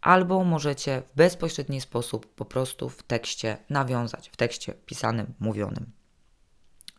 Albo 0.00 0.44
możecie 0.44 1.02
w 1.12 1.16
bezpośredni 1.16 1.80
sposób 1.80 2.34
po 2.34 2.44
prostu 2.44 2.88
w 2.88 3.02
tekście 3.02 3.56
nawiązać, 3.70 4.28
w 4.28 4.36
tekście 4.36 4.72
pisanym, 4.72 5.34
mówionym 5.40 5.92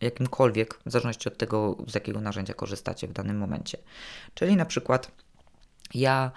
jakimkolwiek, 0.01 0.79
w 0.85 0.91
zależności 0.91 1.29
od 1.29 1.37
tego, 1.37 1.77
z 1.87 1.95
jakiego 1.95 2.21
narzędzia 2.21 2.53
korzystacie 2.53 3.07
w 3.07 3.13
danym 3.13 3.37
momencie. 3.37 3.77
Czyli 4.33 4.55
na 4.55 4.65
przykład 4.65 5.11
ja 5.93 6.31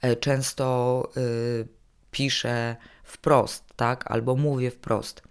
e, 0.00 0.16
często 0.16 1.08
y, 1.16 1.68
piszę 2.10 2.76
wprost, 3.04 3.64
tak, 3.76 4.10
albo 4.10 4.36
mówię 4.36 4.70
wprost. 4.70 5.22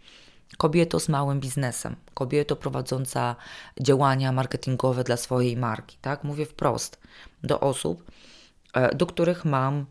Kobieto 0.57 0.99
z 0.99 1.09
małym 1.09 1.39
biznesem, 1.39 1.95
kobieto 2.13 2.55
prowadząca 2.55 3.35
działania 3.81 4.31
marketingowe 4.31 5.03
dla 5.03 5.17
swojej 5.17 5.57
marki, 5.57 5.97
tak, 6.01 6.23
mówię 6.23 6.45
wprost 6.45 6.99
do 7.43 7.59
osób, 7.59 8.11
e, 8.73 8.95
do 8.95 9.05
których 9.05 9.45
mam 9.45 9.85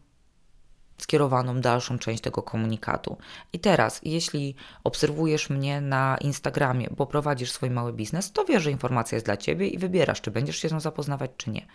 skierowaną 1.02 1.60
dalszą 1.60 1.98
część 1.98 2.22
tego 2.22 2.42
komunikatu. 2.42 3.16
I 3.52 3.58
teraz, 3.58 4.00
jeśli 4.04 4.54
obserwujesz 4.84 5.50
mnie 5.50 5.80
na 5.80 6.18
Instagramie, 6.20 6.88
bo 6.96 7.06
prowadzisz 7.06 7.52
swój 7.52 7.70
mały 7.70 7.92
biznes, 7.92 8.32
to 8.32 8.44
wiesz, 8.44 8.62
że 8.62 8.70
informacja 8.70 9.16
jest 9.16 9.26
dla 9.26 9.36
ciebie 9.36 9.68
i 9.68 9.78
wybierasz, 9.78 10.20
czy 10.20 10.30
będziesz 10.30 10.56
się 10.56 10.68
z 10.68 10.72
nią 10.72 10.80
zapoznawać, 10.80 11.30
czy 11.36 11.50
nie. 11.50 11.66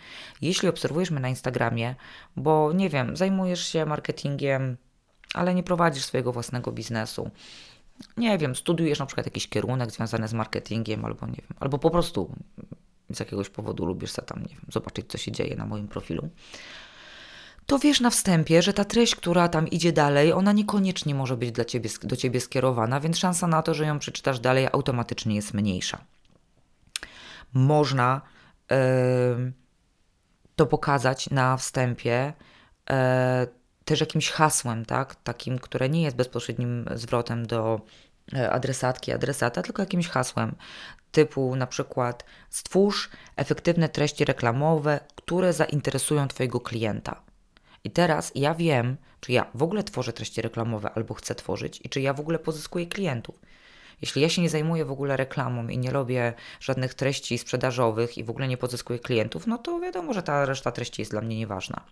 Jeśli 0.42 0.68
obserwujesz 0.68 1.10
mnie 1.10 1.20
na 1.20 1.28
Instagramie, 1.28 1.94
bo 2.36 2.72
nie 2.72 2.88
wiem, 2.88 3.16
zajmujesz 3.16 3.66
się 3.66 3.86
marketingiem, 3.86 4.76
ale 5.34 5.54
nie 5.54 5.62
prowadzisz 5.62 6.04
swojego 6.04 6.32
własnego 6.32 6.72
biznesu, 6.72 7.30
nie 8.16 8.38
wiem, 8.38 8.56
studiujesz 8.56 8.98
na 8.98 9.06
przykład 9.06 9.26
jakiś 9.26 9.48
kierunek 9.48 9.90
związany 9.90 10.28
z 10.28 10.32
marketingiem, 10.32 11.04
albo 11.04 11.26
nie 11.26 11.42
wiem, 11.48 11.58
albo 11.60 11.78
po 11.78 11.90
prostu 11.90 12.34
z 13.10 13.20
jakiegoś 13.20 13.48
powodu 13.48 13.86
lubisz 13.86 14.10
sobie 14.10 14.28
tam, 14.28 14.42
nie 14.42 14.54
wiem, 14.54 14.66
zobaczyć, 14.68 15.06
co 15.08 15.18
się 15.18 15.32
dzieje 15.32 15.56
na 15.56 15.66
moim 15.66 15.88
profilu 15.88 16.28
to 17.68 17.78
wiesz 17.78 18.00
na 18.00 18.10
wstępie, 18.10 18.62
że 18.62 18.72
ta 18.72 18.84
treść, 18.84 19.16
która 19.16 19.48
tam 19.48 19.68
idzie 19.68 19.92
dalej, 19.92 20.32
ona 20.32 20.52
niekoniecznie 20.52 21.14
może 21.14 21.36
być 21.36 21.52
dla 21.52 21.64
ciebie, 21.64 21.90
do 22.02 22.16
ciebie 22.16 22.40
skierowana, 22.40 23.00
więc 23.00 23.18
szansa 23.18 23.46
na 23.46 23.62
to, 23.62 23.74
że 23.74 23.86
ją 23.86 23.98
przeczytasz 23.98 24.40
dalej, 24.40 24.68
automatycznie 24.72 25.34
jest 25.34 25.54
mniejsza. 25.54 26.04
Można 27.52 28.20
yy, 28.70 28.76
to 30.56 30.66
pokazać 30.66 31.30
na 31.30 31.56
wstępie 31.56 32.32
yy, 32.90 32.96
też 33.84 34.00
jakimś 34.00 34.30
hasłem, 34.30 34.84
tak? 34.84 35.14
takim, 35.14 35.58
które 35.58 35.88
nie 35.88 36.02
jest 36.02 36.16
bezpośrednim 36.16 36.84
zwrotem 36.94 37.46
do 37.46 37.80
e, 38.34 38.50
adresatki, 38.50 39.12
adresata, 39.12 39.62
tylko 39.62 39.82
jakimś 39.82 40.08
hasłem 40.08 40.56
typu 41.12 41.56
na 41.56 41.66
przykład 41.66 42.24
stwórz 42.50 43.10
efektywne 43.36 43.88
treści 43.88 44.24
reklamowe, 44.24 45.00
które 45.14 45.52
zainteresują 45.52 46.28
Twojego 46.28 46.60
klienta. 46.60 47.27
I 47.88 47.90
teraz 47.90 48.32
ja 48.34 48.54
wiem, 48.54 48.96
czy 49.20 49.32
ja 49.32 49.46
w 49.54 49.62
ogóle 49.62 49.84
tworzę 49.84 50.12
treści 50.12 50.42
reklamowe 50.42 50.90
albo 50.90 51.14
chcę 51.14 51.34
tworzyć 51.34 51.80
i 51.84 51.88
czy 51.88 52.00
ja 52.00 52.14
w 52.14 52.20
ogóle 52.20 52.38
pozyskuję 52.38 52.86
klientów. 52.86 53.38
Jeśli 54.02 54.22
ja 54.22 54.28
się 54.28 54.42
nie 54.42 54.50
zajmuję 54.50 54.84
w 54.84 54.90
ogóle 54.90 55.16
reklamą 55.16 55.68
i 55.68 55.78
nie 55.78 55.90
robię 55.90 56.34
żadnych 56.60 56.94
treści 56.94 57.38
sprzedażowych 57.38 58.18
i 58.18 58.24
w 58.24 58.30
ogóle 58.30 58.48
nie 58.48 58.56
pozyskuję 58.56 58.98
klientów, 58.98 59.46
no 59.46 59.58
to 59.58 59.80
wiadomo, 59.80 60.12
że 60.12 60.22
ta 60.22 60.44
reszta 60.44 60.72
treści 60.72 61.02
jest 61.02 61.10
dla 61.10 61.20
mnie 61.20 61.36
nieważna. 61.36 61.84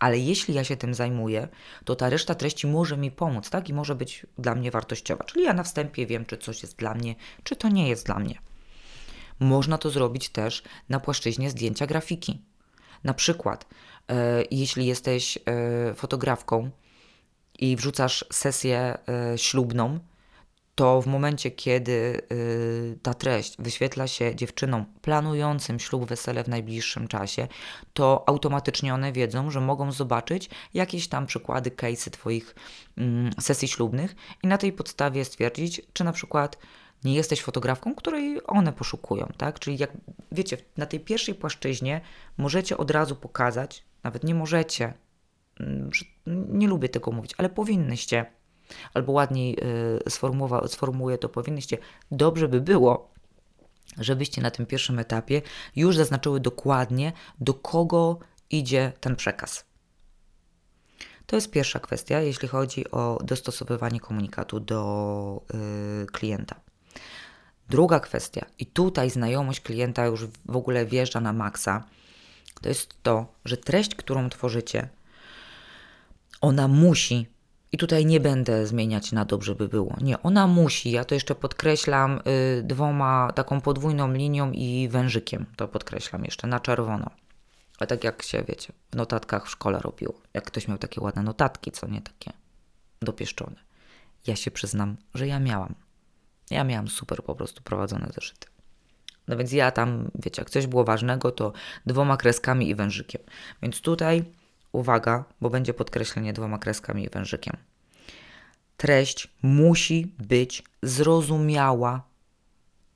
Ale 0.00 0.18
jeśli 0.18 0.54
ja 0.54 0.64
się 0.64 0.76
tym 0.76 0.94
zajmuję, 0.94 1.48
to 1.84 1.96
ta 1.96 2.10
reszta 2.10 2.34
treści 2.34 2.66
może 2.66 2.96
mi 2.96 3.10
pomóc, 3.10 3.50
tak? 3.50 3.68
I 3.68 3.74
może 3.74 3.94
być 3.94 4.26
dla 4.38 4.54
mnie 4.54 4.70
wartościowa. 4.70 5.24
Czyli 5.24 5.44
ja 5.44 5.54
na 5.54 5.62
wstępie 5.62 6.06
wiem, 6.06 6.26
czy 6.26 6.38
coś 6.38 6.62
jest 6.62 6.76
dla 6.76 6.94
mnie, 6.94 7.14
czy 7.44 7.56
to 7.56 7.68
nie 7.68 7.88
jest 7.88 8.06
dla 8.06 8.18
mnie. 8.18 8.38
Można 9.40 9.78
to 9.78 9.90
zrobić 9.90 10.28
też 10.28 10.62
na 10.88 11.00
płaszczyźnie 11.00 11.50
zdjęcia 11.50 11.86
grafiki. 11.86 12.40
Na 13.04 13.14
przykład, 13.14 13.66
jeśli 14.50 14.86
jesteś 14.86 15.38
e, 15.38 15.94
fotografką 15.94 16.70
i 17.58 17.76
wrzucasz 17.76 18.24
sesję 18.32 18.98
e, 19.08 19.38
ślubną, 19.38 19.98
to 20.74 21.02
w 21.02 21.06
momencie, 21.06 21.50
kiedy 21.50 22.20
ta 23.02 23.14
treść 23.14 23.56
wyświetla 23.58 24.06
się 24.06 24.34
dziewczynom 24.34 24.84
planującym 25.02 25.80
ślub, 25.80 26.04
wesele 26.08 26.44
w 26.44 26.48
najbliższym 26.48 27.08
czasie, 27.08 27.48
to 27.92 28.24
automatycznie 28.26 28.94
one 28.94 29.12
wiedzą, 29.12 29.50
że 29.50 29.60
mogą 29.60 29.92
zobaczyć 29.92 30.50
jakieś 30.74 31.08
tam 31.08 31.26
przykłady, 31.26 31.70
case'y 31.70 32.10
Twoich 32.10 32.54
y, 32.98 33.02
sesji 33.42 33.68
ślubnych 33.68 34.14
i 34.42 34.46
na 34.46 34.58
tej 34.58 34.72
podstawie 34.72 35.24
stwierdzić, 35.24 35.82
czy 35.92 36.04
na 36.04 36.12
przykład 36.12 36.58
nie 37.04 37.14
jesteś 37.14 37.42
fotografką, 37.42 37.94
której 37.94 38.40
one 38.46 38.72
poszukują, 38.72 39.32
tak? 39.36 39.58
Czyli 39.58 39.78
jak 39.78 39.90
wiecie, 40.32 40.56
na 40.76 40.86
tej 40.86 41.00
pierwszej 41.00 41.34
płaszczyźnie 41.34 42.00
możecie 42.36 42.76
od 42.76 42.90
razu 42.90 43.16
pokazać, 43.16 43.84
nawet 44.04 44.24
nie 44.24 44.34
możecie, 44.34 44.94
mm, 45.60 45.90
nie 46.48 46.68
lubię 46.68 46.88
tego 46.88 47.12
mówić, 47.12 47.34
ale 47.38 47.48
powinnyście 47.48 48.26
albo 48.94 49.12
ładniej 49.12 49.58
y, 50.06 50.68
sformułuję 50.68 51.18
to, 51.18 51.28
powinniście, 51.28 51.78
dobrze 52.10 52.48
by 52.48 52.60
było, 52.60 53.14
żebyście 53.98 54.42
na 54.42 54.50
tym 54.50 54.66
pierwszym 54.66 54.98
etapie 54.98 55.42
już 55.76 55.96
zaznaczyły 55.96 56.40
dokładnie, 56.40 57.12
do 57.40 57.54
kogo 57.54 58.18
idzie 58.50 58.92
ten 59.00 59.16
przekaz. 59.16 59.64
To 61.26 61.36
jest 61.36 61.50
pierwsza 61.50 61.80
kwestia, 61.80 62.20
jeśli 62.20 62.48
chodzi 62.48 62.90
o 62.90 63.18
dostosowywanie 63.24 64.00
komunikatu 64.00 64.60
do 64.60 65.42
yy, 66.00 66.06
klienta. 66.06 66.60
Druga 67.68 68.00
kwestia, 68.00 68.46
i 68.58 68.66
tutaj 68.66 69.10
znajomość 69.10 69.60
klienta 69.60 70.06
już 70.06 70.26
w 70.26 70.56
ogóle 70.56 70.86
wjeżdża 70.86 71.20
na 71.20 71.32
maksa, 71.32 71.84
to 72.64 72.68
jest 72.68 73.02
to, 73.02 73.26
że 73.44 73.56
treść, 73.56 73.94
którą 73.94 74.30
tworzycie, 74.30 74.88
ona 76.40 76.68
musi 76.68 77.26
i 77.72 77.78
tutaj 77.78 78.06
nie 78.06 78.20
będę 78.20 78.66
zmieniać 78.66 79.12
na 79.12 79.24
dobrze 79.24 79.54
by 79.54 79.68
było. 79.68 79.96
Nie, 80.00 80.22
ona 80.22 80.46
musi, 80.46 80.90
ja 80.90 81.04
to 81.04 81.14
jeszcze 81.14 81.34
podkreślam 81.34 82.20
y, 82.58 82.62
dwoma, 82.62 83.32
taką 83.34 83.60
podwójną 83.60 84.12
linią 84.12 84.52
i 84.52 84.88
wężykiem. 84.88 85.46
To 85.56 85.68
podkreślam 85.68 86.24
jeszcze 86.24 86.46
na 86.46 86.60
czerwono. 86.60 87.10
A 87.78 87.86
tak 87.86 88.04
jak 88.04 88.22
się, 88.22 88.44
wiecie, 88.48 88.72
w 88.90 88.96
notatkach 88.96 89.46
w 89.46 89.50
szkole 89.50 89.78
robiło. 89.78 90.14
Jak 90.34 90.44
ktoś 90.44 90.68
miał 90.68 90.78
takie 90.78 91.00
ładne 91.00 91.22
notatki, 91.22 91.72
co 91.72 91.86
nie 91.86 92.02
takie 92.02 92.32
dopieszczone. 93.02 93.56
Ja 94.26 94.36
się 94.36 94.50
przyznam, 94.50 94.96
że 95.14 95.26
ja 95.26 95.40
miałam. 95.40 95.74
Ja 96.50 96.64
miałam 96.64 96.88
super 96.88 97.24
po 97.24 97.34
prostu 97.34 97.62
prowadzone 97.62 98.08
zeszyty. 98.14 98.53
No 99.28 99.36
więc 99.36 99.52
ja 99.52 99.70
tam, 99.70 100.10
wiecie, 100.14 100.42
jak 100.42 100.50
coś 100.50 100.66
było 100.66 100.84
ważnego, 100.84 101.32
to 101.32 101.52
dwoma 101.86 102.16
kreskami 102.16 102.68
i 102.68 102.74
wężykiem. 102.74 103.22
Więc 103.62 103.80
tutaj 103.80 104.24
uwaga, 104.72 105.24
bo 105.40 105.50
będzie 105.50 105.74
podkreślenie 105.74 106.32
dwoma 106.32 106.58
kreskami 106.58 107.04
i 107.04 107.10
wężykiem. 107.10 107.56
Treść 108.76 109.28
musi 109.42 110.14
być 110.18 110.62
zrozumiała 110.82 112.02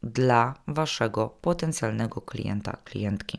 dla 0.02 0.54
waszego 0.66 1.28
potencjalnego 1.28 2.20
klienta, 2.20 2.76
klientki. 2.84 3.38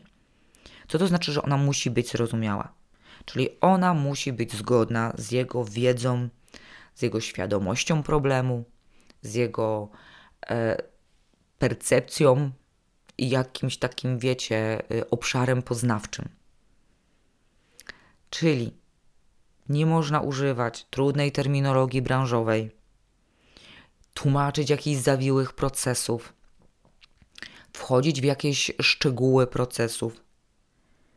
Co 0.88 0.98
to 0.98 1.06
znaczy, 1.06 1.32
że 1.32 1.42
ona 1.42 1.56
musi 1.56 1.90
być 1.90 2.10
zrozumiała? 2.10 2.72
Czyli 3.24 3.48
ona 3.60 3.94
musi 3.94 4.32
być 4.32 4.56
zgodna 4.56 5.12
z 5.18 5.30
jego 5.30 5.64
wiedzą, 5.64 6.28
z 6.94 7.02
jego 7.02 7.20
świadomością 7.20 8.02
problemu, 8.02 8.64
z 9.22 9.34
jego 9.34 9.88
e, 10.50 10.82
percepcją 11.58 12.50
jakimś 13.28 13.76
takim, 13.76 14.18
wiecie, 14.18 14.82
e, 14.90 15.10
obszarem 15.10 15.62
poznawczym. 15.62 16.28
Czyli 18.30 18.74
nie 19.68 19.86
można 19.86 20.20
używać 20.20 20.84
trudnej 20.84 21.32
terminologii 21.32 22.02
branżowej, 22.02 22.70
tłumaczyć 24.14 24.70
jakichś 24.70 25.02
zawiłych 25.02 25.52
procesów, 25.52 26.32
wchodzić 27.72 28.20
w 28.20 28.24
jakieś 28.24 28.70
szczegóły 28.82 29.46
procesów. 29.46 30.22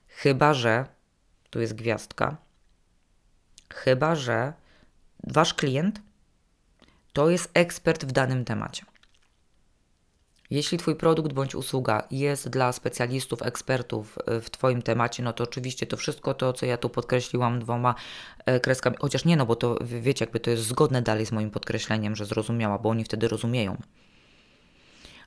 Chyba, 0.07 0.53
że, 0.53 0.85
tu 1.49 1.61
jest 1.61 1.73
gwiazdka, 1.73 2.37
chyba, 3.73 4.15
że 4.15 4.53
wasz 5.23 5.53
klient 5.53 6.01
to 7.13 7.29
jest 7.29 7.51
ekspert 7.53 8.05
w 8.05 8.11
danym 8.11 8.45
temacie. 8.45 8.92
Jeśli 10.53 10.77
Twój 10.77 10.95
produkt 10.95 11.33
bądź 11.33 11.55
usługa 11.55 12.07
jest 12.11 12.49
dla 12.49 12.71
specjalistów, 12.71 13.41
ekspertów 13.41 14.17
e, 14.25 14.41
w 14.41 14.49
Twoim 14.49 14.81
temacie, 14.81 15.23
no 15.23 15.33
to 15.33 15.43
oczywiście 15.43 15.85
to 15.85 15.97
wszystko 15.97 16.33
to, 16.33 16.53
co 16.53 16.65
ja 16.65 16.77
tu 16.77 16.89
podkreśliłam 16.89 17.59
dwoma 17.59 17.95
e, 18.45 18.59
kreskami, 18.59 18.95
chociaż 18.99 19.25
nie, 19.25 19.37
no 19.37 19.45
bo 19.45 19.55
to 19.55 19.77
wiecie, 19.81 20.25
jakby 20.25 20.39
to 20.39 20.49
jest 20.49 20.63
zgodne 20.63 21.01
dalej 21.01 21.25
z 21.25 21.31
moim 21.31 21.51
podkreśleniem, 21.51 22.15
że 22.15 22.25
zrozumiała, 22.25 22.77
bo 22.79 22.89
oni 22.89 23.03
wtedy 23.03 23.27
rozumieją. 23.27 23.77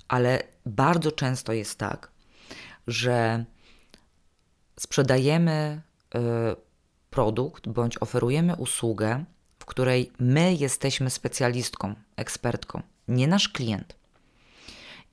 Ale 0.09 0.43
bardzo 0.67 1.13
często 1.13 1.53
jest 1.53 1.79
tak, 1.79 2.11
że 2.87 3.45
sprzedajemy 4.81 5.83
e, 6.15 6.57
produkt 7.11 7.69
bądź 7.69 8.03
oferujemy 8.03 8.57
usługę, 8.57 9.25
w 9.59 9.65
której 9.65 10.13
my 10.19 10.55
jesteśmy 10.55 11.11
specjalistką, 11.11 11.95
ekspertką, 12.17 12.83
nie 13.09 13.29
nasz 13.29 13.49
klient. 13.49 14.06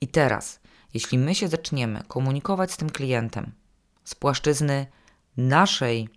I 0.00 0.08
teraz, 0.08 0.60
jeśli 0.94 1.18
my 1.18 1.34
się 1.34 1.48
zaczniemy 1.48 2.02
komunikować 2.08 2.72
z 2.72 2.76
tym 2.76 2.90
klientem 2.90 3.52
z 4.04 4.14
płaszczyzny 4.14 4.86
naszej 5.36 6.08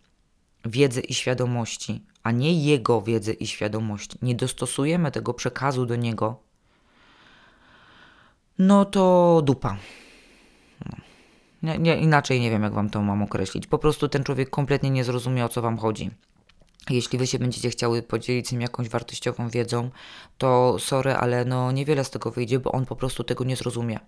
wiedzy 0.66 1.02
i 1.02 1.14
świadomości, 1.14 2.06
a 2.24 2.32
nie 2.32 2.64
jego 2.66 3.02
wiedzy 3.02 3.34
i 3.34 3.48
świadomości, 3.48 4.18
nie 4.22 4.36
dostosujemy 4.36 5.12
tego 5.12 5.34
przekazu 5.34 5.86
do 5.86 5.96
niego, 5.96 6.40
no 8.60 8.86
to 8.86 9.42
dupa. 9.44 9.78
No. 10.86 10.98
Nie, 11.64 11.78
nie, 11.78 11.98
inaczej 11.98 12.42
nie 12.42 12.50
wiem, 12.50 12.64
jak 12.64 12.74
wam 12.74 12.90
to 12.90 13.02
mam 13.02 13.24
określić. 13.24 13.68
Po 13.68 13.78
prostu 13.78 14.10
ten 14.10 14.24
człowiek 14.24 14.50
kompletnie 14.50 14.90
nie 14.90 15.04
zrozumie, 15.04 15.46
o 15.46 15.50
co 15.50 15.62
wam 15.62 15.78
chodzi. 15.78 16.12
Jeśli 16.90 17.20
wy 17.20 17.28
się 17.28 17.40
będziecie 17.40 17.70
chciały 17.70 18.02
podzielić 18.04 18.48
z 18.48 18.52
nim 18.52 18.62
jakąś 18.62 18.90
wartościową 18.90 19.50
wiedzą, 19.50 19.90
to 20.38 20.80
sorry, 20.80 21.14
ale 21.14 21.46
no 21.46 21.72
niewiele 21.72 22.04
z 22.04 22.10
tego 22.10 22.32
wyjdzie, 22.32 22.60
bo 22.60 22.72
on 22.72 22.86
po 22.86 22.96
prostu 22.96 23.24
tego 23.24 23.44
nie 23.44 23.56
zrozumie. 23.56 24.00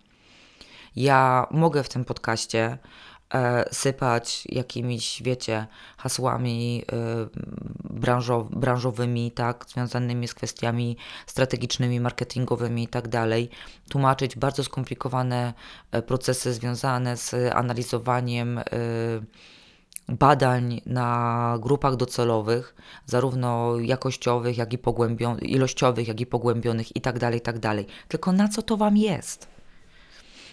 Ja 0.95 1.47
mogę 1.51 1.83
w 1.83 1.89
tym 1.89 2.05
podcaście 2.05 2.77
e, 3.33 3.65
sypać 3.71 4.43
jakimiś, 4.49 5.23
wiecie, 5.23 5.67
hasłami 5.97 6.83
e, 6.91 6.95
branżow, 7.83 8.47
branżowymi, 8.49 9.31
tak, 9.31 9.65
związanymi 9.67 10.27
z 10.27 10.33
kwestiami 10.33 10.97
strategicznymi, 11.27 11.99
marketingowymi 11.99 12.83
i 12.83 12.87
tak 12.87 13.07
dalej, 13.07 13.49
tłumaczyć 13.89 14.35
bardzo 14.35 14.63
skomplikowane 14.63 15.53
e, 15.91 16.01
procesy 16.01 16.53
związane 16.53 17.17
z 17.17 17.33
analizowaniem 17.53 18.57
e, 18.57 18.63
badań 20.09 20.81
na 20.85 21.57
grupach 21.61 21.95
docelowych, 21.95 22.75
zarówno 23.05 23.79
jakościowych, 23.79 24.57
jak 24.57 24.73
i 24.73 24.77
pogłębionych, 24.77 25.43
ilościowych, 25.43 26.07
jak 26.07 26.21
i 26.21 26.25
pogłębionych 26.25 26.95
i 26.95 27.01
tak 27.01 27.19
dalej, 27.19 27.41
tak. 27.41 27.55
Tylko 28.07 28.31
na 28.31 28.47
co 28.47 28.61
to 28.61 28.77
Wam 28.77 28.97
jest? 28.97 29.47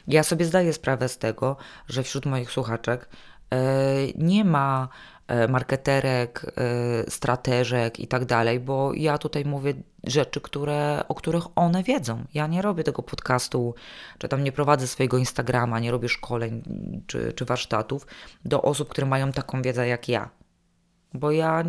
Ja 0.09 0.23
sobie 0.23 0.45
zdaję 0.45 0.73
sprawę 0.73 1.09
z 1.09 1.19
tego, 1.19 1.57
że 1.89 2.03
wśród 2.03 2.27
moich 2.27 2.51
słuchaczek 2.51 3.09
yy, 3.51 3.59
nie 4.17 4.45
ma 4.45 4.89
marketerek, 5.49 6.53
e, 6.57 7.11
strateżek 7.11 8.01
i 8.01 8.07
tak 8.07 8.25
dalej, 8.25 8.61
bo 8.61 8.95
ja 8.95 9.19
tutaj 9.19 9.45
mówię 9.45 9.75
rzeczy, 10.05 10.41
które, 10.41 11.05
o 11.09 11.15
których 11.15 11.45
one 11.55 11.83
wiedzą. 11.83 12.25
Ja 12.35 12.47
nie 12.47 12.63
robię 12.63 12.85
tego 12.85 13.03
podcastu, 13.03 13.75
czy 14.19 14.29
tam 14.29 14.45
nie 14.45 14.53
prowadzę 14.53 14.87
swojego 14.87 15.19
Instagrama, 15.19 15.81
nie 15.81 15.91
robię 15.91 16.09
szkoleń 16.09 16.63
czy, 17.07 17.33
czy 17.33 17.45
warsztatów 17.45 18.07
do 18.45 18.63
osób, 18.63 18.89
które 18.89 19.07
mają 19.07 19.33
taką 19.33 19.63
wiedzę 19.63 19.89
jak 19.89 20.09
ja. 20.09 20.31
Bo 21.15 21.31
ja 21.31 21.65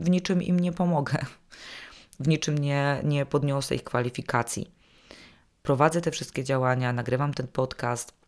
w 0.00 0.10
niczym 0.10 0.42
im 0.42 0.60
nie 0.60 0.72
pomogę, 0.72 1.18
w 2.20 2.28
niczym 2.28 2.58
nie, 2.58 3.00
nie 3.04 3.26
podniosę 3.26 3.74
ich 3.74 3.84
kwalifikacji. 3.84 4.70
Prowadzę 5.62 6.00
te 6.00 6.10
wszystkie 6.10 6.44
działania, 6.44 6.92
nagrywam 6.92 7.34
ten 7.34 7.46
podcast, 7.46 8.19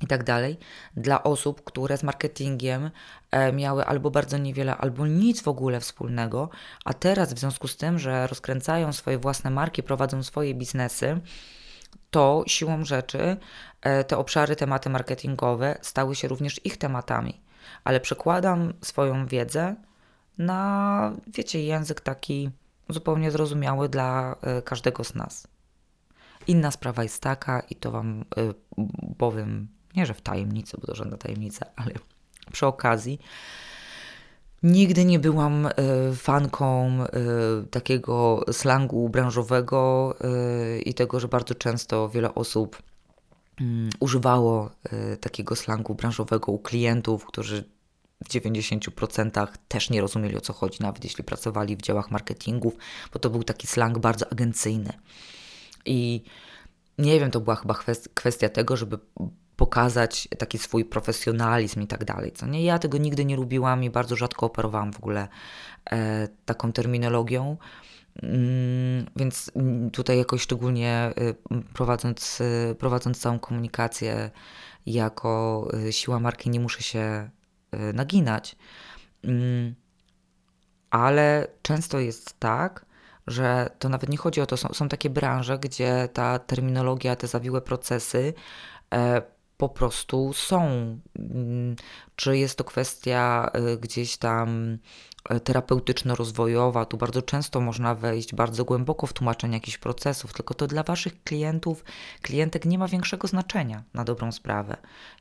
i 0.00 0.06
tak 0.06 0.24
dalej, 0.24 0.58
dla 0.96 1.22
osób, 1.22 1.64
które 1.64 1.96
z 1.96 2.02
marketingiem 2.02 2.90
e, 3.30 3.52
miały 3.52 3.86
albo 3.86 4.10
bardzo 4.10 4.38
niewiele, 4.38 4.76
albo 4.76 5.06
nic 5.06 5.42
w 5.42 5.48
ogóle 5.48 5.80
wspólnego, 5.80 6.48
a 6.84 6.94
teraz 6.94 7.34
w 7.34 7.38
związku 7.38 7.68
z 7.68 7.76
tym, 7.76 7.98
że 7.98 8.26
rozkręcają 8.26 8.92
swoje 8.92 9.18
własne 9.18 9.50
marki, 9.50 9.82
prowadzą 9.82 10.22
swoje 10.22 10.54
biznesy, 10.54 11.20
to 12.10 12.44
siłą 12.46 12.84
rzeczy 12.84 13.36
e, 13.82 14.04
te 14.04 14.18
obszary, 14.18 14.56
tematy 14.56 14.90
marketingowe 14.90 15.78
stały 15.82 16.14
się 16.14 16.28
również 16.28 16.66
ich 16.66 16.76
tematami. 16.76 17.40
ale 17.84 18.00
przekładam 18.00 18.72
swoją 18.82 19.26
wiedzę 19.26 19.76
na, 20.38 21.12
wiecie, 21.26 21.64
język 21.64 22.00
taki 22.00 22.50
zupełnie 22.88 23.30
zrozumiały 23.30 23.88
dla 23.88 24.36
y, 24.58 24.62
każdego 24.62 25.04
z 25.04 25.14
nas. 25.14 25.46
Inna 26.46 26.70
sprawa 26.70 27.02
jest 27.02 27.22
taka, 27.22 27.60
i 27.60 27.76
to 27.76 27.90
Wam 27.90 28.24
powiem, 29.18 29.68
nie 29.96 30.06
że 30.06 30.14
w 30.14 30.20
tajemnicy, 30.20 30.76
bo 30.80 30.86
to 30.86 30.94
żadna 30.94 31.16
tajemnica, 31.16 31.66
ale 31.76 31.94
przy 32.52 32.66
okazji, 32.66 33.18
Nigdy 34.62 35.04
nie 35.04 35.18
byłam 35.18 35.66
y, 35.66 35.70
fanką 36.16 37.04
y, 37.04 37.66
takiego 37.70 38.44
slangu 38.52 39.08
branżowego 39.08 40.14
y, 40.76 40.80
i 40.80 40.94
tego, 40.94 41.20
że 41.20 41.28
bardzo 41.28 41.54
często 41.54 42.08
wiele 42.08 42.34
osób 42.34 42.82
mm, 43.60 43.90
używało 44.00 44.70
takiego 45.20 45.56
slangu 45.56 45.94
branżowego 45.94 46.52
u 46.52 46.58
klientów, 46.58 47.26
którzy 47.26 47.64
w 48.24 48.28
90% 48.28 49.48
też 49.68 49.90
nie 49.90 50.00
rozumieli 50.00 50.36
o 50.36 50.40
co 50.40 50.52
chodzi, 50.52 50.78
nawet 50.80 51.04
jeśli 51.04 51.24
pracowali 51.24 51.76
w 51.76 51.82
działach 51.82 52.10
marketingów, 52.10 52.76
bo 53.12 53.18
to 53.18 53.30
był 53.30 53.42
taki 53.42 53.66
slang 53.66 53.98
bardzo 53.98 54.32
agencyjny. 54.32 54.92
I 55.84 56.24
nie 56.98 57.20
wiem, 57.20 57.30
to 57.30 57.40
była 57.40 57.56
chyba 57.56 57.74
kwestia 58.14 58.48
tego, 58.48 58.76
żeby 58.76 58.98
pokazać 59.60 60.28
taki 60.38 60.58
swój 60.58 60.84
profesjonalizm 60.84 61.80
i 61.80 61.86
tak 61.86 62.04
dalej. 62.04 62.32
Co 62.32 62.46
nie? 62.46 62.64
Ja 62.64 62.78
tego 62.78 62.98
nigdy 62.98 63.24
nie 63.24 63.36
lubiłam 63.36 63.84
i 63.84 63.90
bardzo 63.90 64.16
rzadko 64.16 64.46
operowałam 64.46 64.92
w 64.92 64.98
ogóle 64.98 65.28
e, 65.90 66.28
taką 66.44 66.72
terminologią. 66.72 67.56
Mm, 68.22 69.06
więc 69.16 69.52
tutaj 69.92 70.18
jakoś 70.18 70.42
szczególnie 70.42 71.12
y, 71.18 71.34
prowadząc, 71.74 72.40
y, 72.40 72.76
prowadząc 72.78 73.18
całą 73.20 73.38
komunikację 73.38 74.30
jako 74.86 75.68
y, 75.88 75.92
siła 75.92 76.20
marki 76.20 76.50
nie 76.50 76.60
muszę 76.60 76.82
się 76.82 77.30
naginać. 77.94 78.56
Mm, 79.24 79.74
ale 80.90 81.46
często 81.62 81.98
jest 81.98 82.40
tak, 82.40 82.86
że 83.26 83.70
to 83.78 83.88
nawet 83.88 84.10
nie 84.10 84.16
chodzi 84.16 84.40
o 84.40 84.46
to, 84.46 84.56
są, 84.56 84.68
są 84.68 84.88
takie 84.88 85.10
branże, 85.10 85.58
gdzie 85.58 86.08
ta 86.12 86.38
terminologia, 86.38 87.16
te 87.16 87.26
zawiłe 87.26 87.60
procesy 87.60 88.34
e, 88.94 89.22
po 89.60 89.68
prostu 89.68 90.32
są. 90.32 90.60
Mm, 91.18 91.76
czy 92.16 92.38
jest 92.38 92.58
to 92.58 92.64
kwestia 92.64 93.50
y, 93.72 93.78
gdzieś 93.78 94.16
tam 94.16 94.78
y, 95.30 95.40
terapeutyczno-rozwojowa, 95.40 96.86
tu 96.86 96.96
bardzo 96.96 97.22
często 97.22 97.60
można 97.60 97.94
wejść 97.94 98.34
bardzo 98.34 98.64
głęboko 98.64 99.06
w 99.06 99.12
tłumaczenie 99.12 99.54
jakichś 99.54 99.78
procesów, 99.78 100.32
tylko 100.32 100.54
to 100.54 100.66
dla 100.66 100.82
Waszych 100.82 101.24
klientów, 101.24 101.84
klientek 102.22 102.64
nie 102.64 102.78
ma 102.78 102.88
większego 102.88 103.28
znaczenia 103.28 103.82
na 103.94 104.04
dobrą 104.04 104.32
sprawę. 104.32 104.76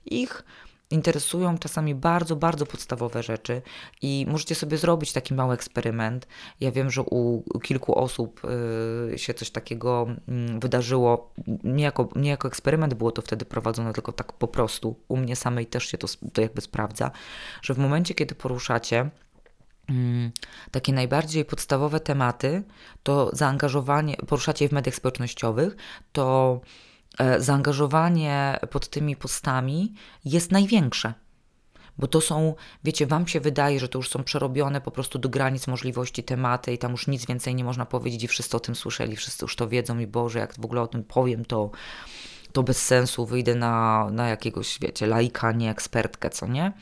Ich 0.06 0.44
interesują 0.92 1.58
czasami 1.58 1.96
bardzo, 1.96 2.36
bardzo 2.36 2.66
podstawowe 2.66 3.24
rzeczy 3.24 3.62
i 4.02 4.26
możecie 4.30 4.56
sobie 4.56 4.78
zrobić 4.78 5.14
taki 5.14 5.34
mały 5.34 5.54
eksperyment. 5.54 6.28
Ja 6.60 6.72
wiem, 6.72 6.92
że 6.92 7.02
u 7.02 7.44
kilku 7.64 8.00
osób 8.00 8.42
y, 9.14 9.20
się 9.20 9.34
coś 9.34 9.52
takiego 9.52 10.08
y, 10.56 10.60
wydarzyło. 10.60 11.34
Nie 11.64 11.84
jako, 11.84 12.10
nie 12.16 12.30
jako 12.30 12.48
eksperyment 12.48 12.94
było 12.94 13.12
to 13.12 13.22
wtedy 13.22 13.46
prowadzone, 13.46 13.94
tylko 13.94 14.12
tak 14.12 14.34
po 14.34 14.48
prostu. 14.48 14.96
U 15.08 15.18
mnie 15.18 15.36
samej 15.36 15.66
też 15.66 15.86
się 15.86 15.98
to, 15.98 16.08
to 16.34 16.42
jakby 16.42 16.62
sprawdza, 16.62 17.12
że 17.62 17.74
w 17.74 17.78
momencie, 17.78 18.14
kiedy 18.14 18.36
poruszacie 18.36 19.10
mm, 19.90 20.32
takie 20.72 20.94
najbardziej 20.94 21.46
podstawowe 21.46 22.00
tematy, 22.00 22.64
to 23.04 23.30
zaangażowanie, 23.34 24.16
poruszacie 24.28 24.66
je 24.66 24.70
w 24.70 24.72
mediach 24.72 24.96
społecznościowych, 24.96 25.76
to 26.12 26.62
zaangażowanie 27.38 28.60
pod 28.72 28.90
tymi 28.90 29.16
postami 29.16 29.94
jest 30.26 30.52
największe. 30.52 31.14
Bo 31.98 32.08
to 32.08 32.22
są, 32.22 32.56
wiecie, 32.84 33.08
Wam 33.08 33.28
się 33.28 33.40
wydaje, 33.40 33.80
że 33.80 33.88
to 33.88 34.00
już 34.00 34.10
są 34.10 34.24
przerobione 34.24 34.82
po 34.82 34.92
prostu 34.92 35.20
do 35.20 35.30
granic 35.30 35.68
możliwości 35.68 36.24
tematy 36.24 36.74
i 36.74 36.78
tam 36.78 36.92
już 36.92 37.08
nic 37.08 37.26
więcej 37.26 37.56
nie 37.56 37.64
można 37.64 37.86
powiedzieć 37.86 38.24
i 38.24 38.28
wszyscy 38.28 38.58
o 38.58 38.60
tym 38.60 38.76
słyszeli, 38.76 39.16
wszyscy 39.16 39.46
już 39.46 39.56
to 39.56 39.68
wiedzą 39.68 40.00
i 40.00 40.08
Boże, 40.08 40.40
jak 40.40 40.54
w 40.54 40.66
ogóle 40.66 40.82
o 40.82 40.88
tym 40.88 41.04
powiem, 41.04 41.46
to, 41.46 41.72
to 42.52 42.64
bez 42.64 42.86
sensu, 42.86 43.26
wyjdę 43.26 43.56
na, 43.56 44.08
na 44.12 44.28
jakiegoś, 44.28 44.80
wiecie, 44.80 45.08
laika, 45.08 45.52
nie 45.52 45.72
ekspertkę, 45.72 46.30
co 46.30 46.48
nie? 46.48 46.74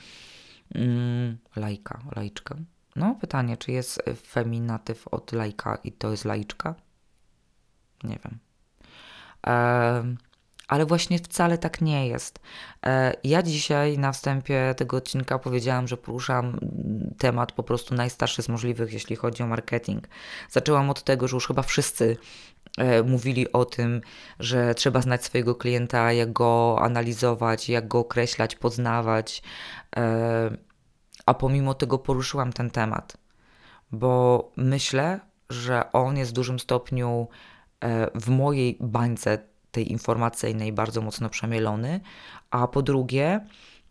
Mm, 0.75 1.37
laika, 1.55 1.99
laiczkę. 2.15 2.55
No, 2.95 3.15
pytanie, 3.21 3.57
czy 3.57 3.71
jest 3.71 4.03
feminatyw 4.27 5.07
od 5.07 5.31
laika 5.31 5.77
i 5.83 5.91
to 5.91 6.11
jest 6.11 6.25
laiczka? 6.25 6.75
Nie 8.03 8.19
wiem. 8.25 8.39
Ehm, 9.43 10.17
ale 10.67 10.85
właśnie 10.85 11.19
wcale 11.19 11.57
tak 11.57 11.81
nie 11.81 12.07
jest. 12.07 12.39
E, 12.85 13.13
ja 13.23 13.43
dzisiaj 13.43 13.97
na 13.97 14.11
wstępie 14.11 14.73
tego 14.77 14.97
odcinka 14.97 15.39
powiedziałam, 15.39 15.87
że 15.87 15.97
poruszam 15.97 16.59
temat 17.17 17.51
po 17.51 17.63
prostu 17.63 17.95
najstarszy 17.95 18.41
z 18.41 18.49
możliwych, 18.49 18.93
jeśli 18.93 19.15
chodzi 19.15 19.43
o 19.43 19.47
marketing. 19.47 20.07
Zaczęłam 20.49 20.89
od 20.89 21.03
tego, 21.03 21.27
że 21.27 21.35
już 21.35 21.47
chyba 21.47 21.61
wszyscy 21.61 22.17
e, 22.77 23.03
mówili 23.03 23.51
o 23.51 23.65
tym, 23.65 24.01
że 24.39 24.75
trzeba 24.75 25.01
znać 25.01 25.25
swojego 25.25 25.55
klienta, 25.55 26.11
jak 26.11 26.33
go 26.33 26.77
analizować, 26.81 27.69
jak 27.69 27.87
go 27.87 27.99
określać, 27.99 28.55
poznawać. 28.55 29.43
E, 29.97 30.57
a 31.25 31.33
pomimo 31.33 31.73
tego 31.73 31.99
poruszyłam 31.99 32.53
ten 32.53 32.69
temat, 32.69 33.17
bo 33.91 34.51
myślę, 34.55 35.19
że 35.49 35.91
on 35.91 36.17
jest 36.17 36.31
w 36.31 36.33
dużym 36.33 36.59
stopniu 36.59 37.27
w 38.15 38.29
mojej 38.29 38.77
bańce 38.79 39.37
tej 39.77 39.91
informacyjnej 39.91 40.73
bardzo 40.73 41.01
mocno 41.01 41.29
przemielony, 41.29 41.99
a 42.49 42.67
po 42.67 42.81
drugie, 42.81 43.45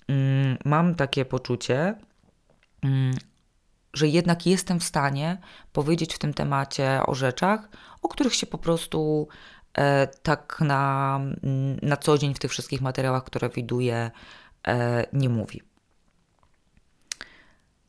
mm, 0.09 0.59
mam 0.65 0.95
takie 0.95 1.25
poczucie, 1.25 1.95
mm, 2.83 3.15
że 3.93 4.09
jednak 4.09 4.47
jestem 4.47 4.81
w 4.81 4.85
stanie 4.85 5.39
powiedzieć 5.73 6.15
w 6.15 6.19
tym 6.19 6.35
temacie 6.35 7.01
o 7.07 7.15
rzeczach, 7.15 7.69
o 8.03 8.09
których 8.09 8.35
się 8.35 8.47
po 8.47 8.59
prostu 8.59 9.29
e, 9.79 10.07
tak 10.07 10.61
na, 10.61 11.17
mm, 11.43 11.79
na 11.83 11.97
co 11.97 12.19
dzień 12.19 12.35
w 12.35 12.39
tych 12.39 12.51
wszystkich 12.51 12.81
materiałach, 12.81 13.25
które 13.25 13.49
widuję, 13.49 14.11
e, 14.69 15.07
nie 15.13 15.29
mówi. 15.29 15.63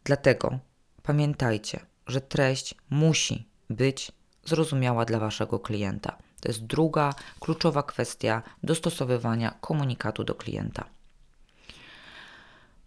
Dlatego 0.03 0.59
pamiętajcie, 1.03 1.79
że 2.07 2.21
treść 2.21 2.75
musi 2.89 3.49
być 3.69 4.11
zrozumiała 4.45 5.05
dla 5.05 5.19
waszego 5.19 5.59
klienta. 5.59 6.26
To 6.41 6.49
jest 6.49 6.65
druga 6.65 7.13
kluczowa 7.39 7.83
kwestia 7.83 8.43
dostosowywania 8.63 9.51
komunikatu 9.61 10.23
do 10.23 10.35
klienta. 10.35 10.85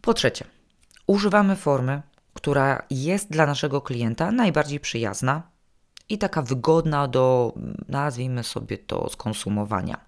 Po 0.00 0.14
trzecie, 0.14 0.44
używamy 1.06 1.56
formy, 1.56 2.02
która 2.34 2.82
jest 2.90 3.30
dla 3.30 3.46
naszego 3.46 3.80
klienta 3.80 4.32
najbardziej 4.32 4.80
przyjazna 4.80 5.42
i 6.08 6.18
taka 6.18 6.42
wygodna 6.42 7.08
do, 7.08 7.54
nazwijmy 7.88 8.44
sobie 8.44 8.78
to, 8.78 9.08
skonsumowania. 9.08 10.00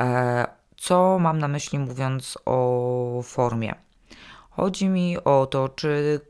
E, 0.00 0.46
co 0.76 1.18
mam 1.18 1.38
na 1.38 1.48
myśli 1.48 1.78
mówiąc 1.78 2.38
o 2.44 3.20
formie? 3.24 3.74
Chodzi 4.50 4.88
mi 4.88 5.24
o 5.24 5.46
to, 5.46 5.68
czy 5.68 6.20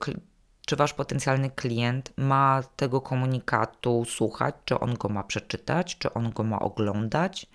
czy 0.67 0.77
wasz 0.77 0.95
potencjalny 0.95 1.51
klient 1.51 2.13
ma 2.17 2.63
tego 2.77 3.01
komunikatu 3.01 4.05
słuchać, 4.05 4.55
czy 4.65 4.81
on 4.81 4.95
go 4.95 5.09
ma 5.09 5.25
przeczytać, 5.25 5.99
czy 5.99 6.13
on 6.15 6.31
go 6.31 6.43
ma 6.43 6.59
oglądać, 6.59 7.47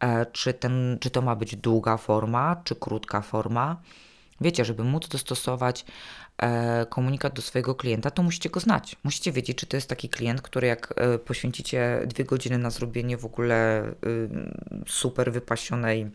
e, 0.00 0.26
czy, 0.26 0.54
ten, 0.54 0.98
czy 1.00 1.10
to 1.10 1.22
ma 1.22 1.36
być 1.36 1.56
długa 1.56 1.96
forma, 1.96 2.56
czy 2.64 2.74
krótka 2.74 3.20
forma. 3.20 3.82
Wiecie, 4.40 4.64
żeby 4.64 4.84
móc 4.84 5.08
dostosować 5.08 5.84
e, 6.38 6.86
komunikat 6.86 7.34
do 7.34 7.42
swojego 7.42 7.74
klienta, 7.74 8.10
to 8.10 8.22
musicie 8.22 8.50
go 8.50 8.60
znać. 8.60 8.96
Musicie 9.04 9.32
wiedzieć, 9.32 9.58
czy 9.58 9.66
to 9.66 9.76
jest 9.76 9.88
taki 9.88 10.08
klient, 10.08 10.42
który 10.42 10.66
jak 10.66 10.94
e, 10.96 11.18
poświęcicie 11.18 12.02
dwie 12.06 12.24
godziny 12.24 12.58
na 12.58 12.70
zrobienie 12.70 13.16
w 13.16 13.24
ogóle 13.24 13.84
super 14.86 15.32
wypasionej 15.32 16.10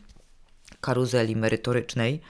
karuzeli 0.82 1.36
merytorycznej, 1.36 2.22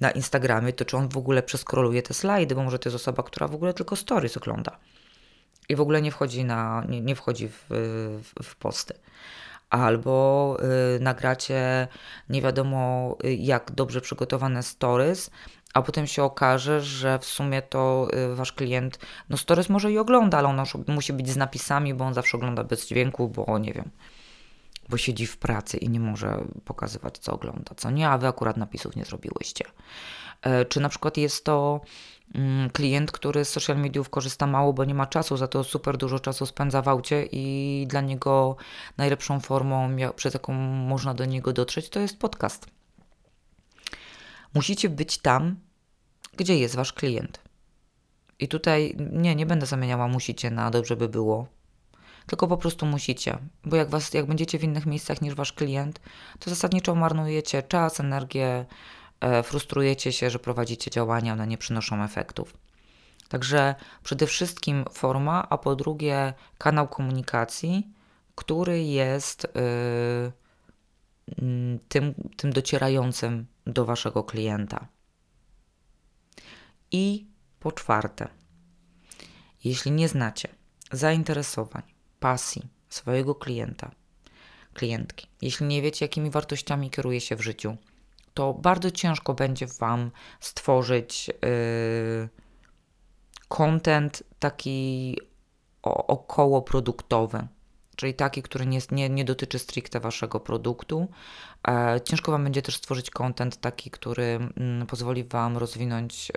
na 0.00 0.10
Instagramie, 0.10 0.72
to 0.72 0.84
czy 0.84 0.96
on 0.96 1.08
w 1.08 1.16
ogóle 1.16 1.42
przeskroluje 1.42 2.02
te 2.02 2.14
slajdy, 2.14 2.54
bo 2.54 2.62
może 2.62 2.78
to 2.78 2.88
jest 2.88 2.96
osoba, 2.96 3.22
która 3.22 3.48
w 3.48 3.54
ogóle 3.54 3.74
tylko 3.74 3.96
stories 3.96 4.36
ogląda 4.36 4.78
i 5.68 5.76
w 5.76 5.80
ogóle 5.80 6.02
nie 6.02 6.10
wchodzi, 6.10 6.44
na, 6.44 6.84
nie, 6.88 7.00
nie 7.00 7.14
wchodzi 7.14 7.48
w, 7.48 7.64
w, 7.68 8.44
w 8.44 8.56
posty. 8.56 8.94
Albo 9.70 10.56
y, 10.96 11.00
nagracie 11.00 11.88
nie 12.28 12.42
wiadomo 12.42 13.16
y, 13.24 13.34
jak 13.34 13.72
dobrze 13.72 14.00
przygotowane 14.00 14.62
stories, 14.62 15.30
a 15.74 15.82
potem 15.82 16.06
się 16.06 16.22
okaże, 16.22 16.80
że 16.80 17.18
w 17.18 17.24
sumie 17.24 17.62
to 17.62 18.08
y, 18.32 18.34
wasz 18.34 18.52
klient, 18.52 18.98
no 19.28 19.36
stories 19.36 19.68
może 19.68 19.92
i 19.92 19.98
ogląda, 19.98 20.38
ale 20.38 20.48
on 20.48 20.62
musi 20.88 21.12
być 21.12 21.30
z 21.30 21.36
napisami, 21.36 21.94
bo 21.94 22.04
on 22.04 22.14
zawsze 22.14 22.36
ogląda 22.36 22.64
bez 22.64 22.88
dźwięku, 22.88 23.28
bo 23.28 23.58
nie 23.58 23.72
wiem, 23.72 23.90
bo 24.88 24.96
siedzi 24.96 25.26
w 25.26 25.36
pracy 25.36 25.76
i 25.76 25.88
nie 25.88 26.00
może 26.00 26.44
pokazywać, 26.64 27.18
co 27.18 27.32
ogląda, 27.32 27.74
co 27.76 27.90
nie, 27.90 28.08
a 28.08 28.18
wy 28.18 28.26
akurat 28.26 28.56
napisów 28.56 28.96
nie 28.96 29.04
zrobiłyście. 29.04 29.64
E, 30.42 30.64
czy 30.64 30.80
na 30.80 30.88
przykład 30.88 31.16
jest 31.16 31.44
to 31.44 31.80
mm, 32.34 32.70
klient, 32.70 33.12
który 33.12 33.44
z 33.44 33.48
social 33.48 33.78
mediów 33.78 34.10
korzysta 34.10 34.46
mało, 34.46 34.72
bo 34.72 34.84
nie 34.84 34.94
ma 34.94 35.06
czasu, 35.06 35.36
za 35.36 35.48
to 35.48 35.64
super 35.64 35.96
dużo 35.96 36.20
czasu 36.20 36.46
spędza 36.46 36.82
w 36.82 36.88
aucie 36.88 37.28
i 37.32 37.86
dla 37.88 38.00
niego 38.00 38.56
najlepszą 38.96 39.40
formą, 39.40 39.96
przez 40.16 40.34
jaką 40.34 40.52
można 40.52 41.14
do 41.14 41.24
niego 41.24 41.52
dotrzeć, 41.52 41.88
to 41.88 42.00
jest 42.00 42.18
podcast. 42.18 42.66
Musicie 44.54 44.88
być 44.88 45.18
tam, 45.18 45.56
gdzie 46.36 46.58
jest 46.58 46.76
wasz 46.76 46.92
klient. 46.92 47.40
I 48.38 48.48
tutaj 48.48 48.96
nie, 49.12 49.34
nie 49.34 49.46
będę 49.46 49.66
zamieniała 49.66 50.08
musicie 50.08 50.50
na 50.50 50.70
dobrze 50.70 50.96
by 50.96 51.08
było, 51.08 51.46
tylko 52.26 52.48
po 52.48 52.56
prostu 52.56 52.86
musicie, 52.86 53.38
bo 53.64 53.76
jak, 53.76 53.90
was, 53.90 54.14
jak 54.14 54.26
będziecie 54.26 54.58
w 54.58 54.64
innych 54.64 54.86
miejscach 54.86 55.22
niż 55.22 55.34
wasz 55.34 55.52
klient, 55.52 56.00
to 56.38 56.50
zasadniczo 56.50 56.94
marnujecie 56.94 57.62
czas, 57.62 58.00
energię, 58.00 58.64
e, 59.20 59.42
frustrujecie 59.42 60.12
się, 60.12 60.30
że 60.30 60.38
prowadzicie 60.38 60.90
działania, 60.90 61.32
one 61.32 61.46
nie 61.46 61.58
przynoszą 61.58 62.02
efektów. 62.02 62.56
Także 63.28 63.74
przede 64.02 64.26
wszystkim 64.26 64.84
forma, 64.92 65.48
a 65.50 65.58
po 65.58 65.76
drugie 65.76 66.34
kanał 66.58 66.88
komunikacji, 66.88 67.88
który 68.34 68.84
jest 68.84 69.46
yy, 69.54 70.32
tym, 71.88 72.14
tym 72.36 72.52
docierającym 72.52 73.46
do 73.66 73.84
waszego 73.84 74.24
klienta. 74.24 74.88
I 76.90 77.26
po 77.60 77.72
czwarte, 77.72 78.28
jeśli 79.64 79.90
nie 79.90 80.08
znacie 80.08 80.48
zainteresowań, 80.92 81.82
pasji 82.20 82.68
swojego 82.88 83.34
klienta, 83.34 83.90
klientki, 84.74 85.26
jeśli 85.42 85.66
nie 85.66 85.82
wiecie, 85.82 86.04
jakimi 86.04 86.30
wartościami 86.30 86.90
kieruje 86.90 87.20
się 87.20 87.36
w 87.36 87.40
życiu, 87.40 87.76
to 88.34 88.54
bardzo 88.54 88.90
ciężko 88.90 89.34
będzie 89.34 89.66
Wam 89.66 90.10
stworzyć 90.40 91.28
yy, 91.28 92.28
content 93.48 94.22
taki 94.38 95.18
około 95.82 96.62
produktowy, 96.62 97.46
czyli 97.96 98.14
taki, 98.14 98.42
który 98.42 98.66
nie, 98.66 98.78
nie, 98.90 99.08
nie 99.10 99.24
dotyczy 99.24 99.58
stricte 99.58 100.00
Waszego 100.00 100.40
produktu. 100.40 101.08
E, 101.68 102.00
ciężko 102.04 102.32
Wam 102.32 102.44
będzie 102.44 102.62
też 102.62 102.76
stworzyć 102.76 103.10
content 103.10 103.60
taki, 103.60 103.90
który 103.90 104.24
mm, 104.56 104.86
pozwoli 104.86 105.24
Wam 105.24 105.56
rozwinąć 105.56 106.32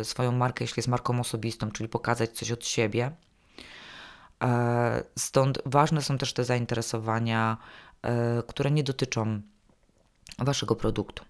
y, 0.00 0.04
swoją 0.04 0.32
markę, 0.32 0.64
jeśli 0.64 0.78
jest 0.78 0.88
marką 0.88 1.20
osobistą, 1.20 1.70
czyli 1.70 1.88
pokazać 1.88 2.30
coś 2.30 2.52
od 2.52 2.66
siebie. 2.66 3.10
E, 4.42 5.04
stąd 5.18 5.58
ważne 5.66 6.02
są 6.02 6.18
też 6.18 6.32
te 6.32 6.44
zainteresowania, 6.44 7.56
e, 8.02 8.42
które 8.42 8.70
nie 8.70 8.82
dotyczą 8.82 9.40
Waszego 10.38 10.76
produktu. 10.76 11.24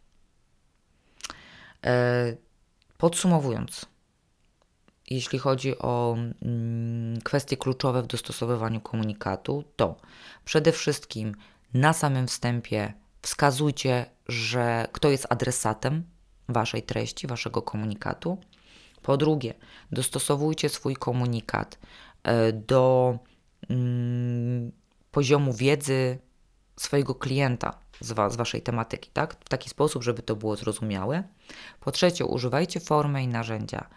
E, 1.86 2.36
podsumowując, 2.98 3.86
jeśli 5.10 5.38
chodzi 5.38 5.78
o 5.78 6.16
mm, 6.42 7.20
kwestie 7.20 7.56
kluczowe 7.56 8.02
w 8.02 8.06
dostosowywaniu 8.06 8.80
komunikatu, 8.80 9.64
to 9.76 9.96
przede 10.44 10.72
wszystkim 10.72 11.34
na 11.74 11.92
samym 11.92 12.26
wstępie 12.26 12.94
wskazujcie, 13.22 14.06
że 14.28 14.86
kto 14.92 15.10
jest 15.10 15.26
adresatem 15.30 16.04
waszej 16.48 16.82
treści, 16.82 17.26
waszego 17.26 17.62
komunikatu. 17.62 18.38
Po 19.02 19.16
drugie, 19.16 19.54
dostosowujcie 19.92 20.68
swój 20.68 20.96
komunikat 20.96 21.78
do 22.52 23.18
mm, 23.70 24.72
poziomu 25.10 25.52
wiedzy 25.52 26.18
swojego 26.76 27.14
klienta 27.14 27.78
z, 28.00 28.12
wa 28.12 28.30
z 28.30 28.36
waszej 28.36 28.62
tematyki, 28.62 29.10
tak? 29.12 29.36
W 29.44 29.48
taki 29.48 29.70
sposób, 29.70 30.02
żeby 30.02 30.22
to 30.22 30.36
było 30.36 30.56
zrozumiałe. 30.56 31.22
Po 31.80 31.92
trzecie, 31.92 32.26
używajcie 32.26 32.80
formy 32.80 33.22
i 33.22 33.28
narzędzia 33.28 33.88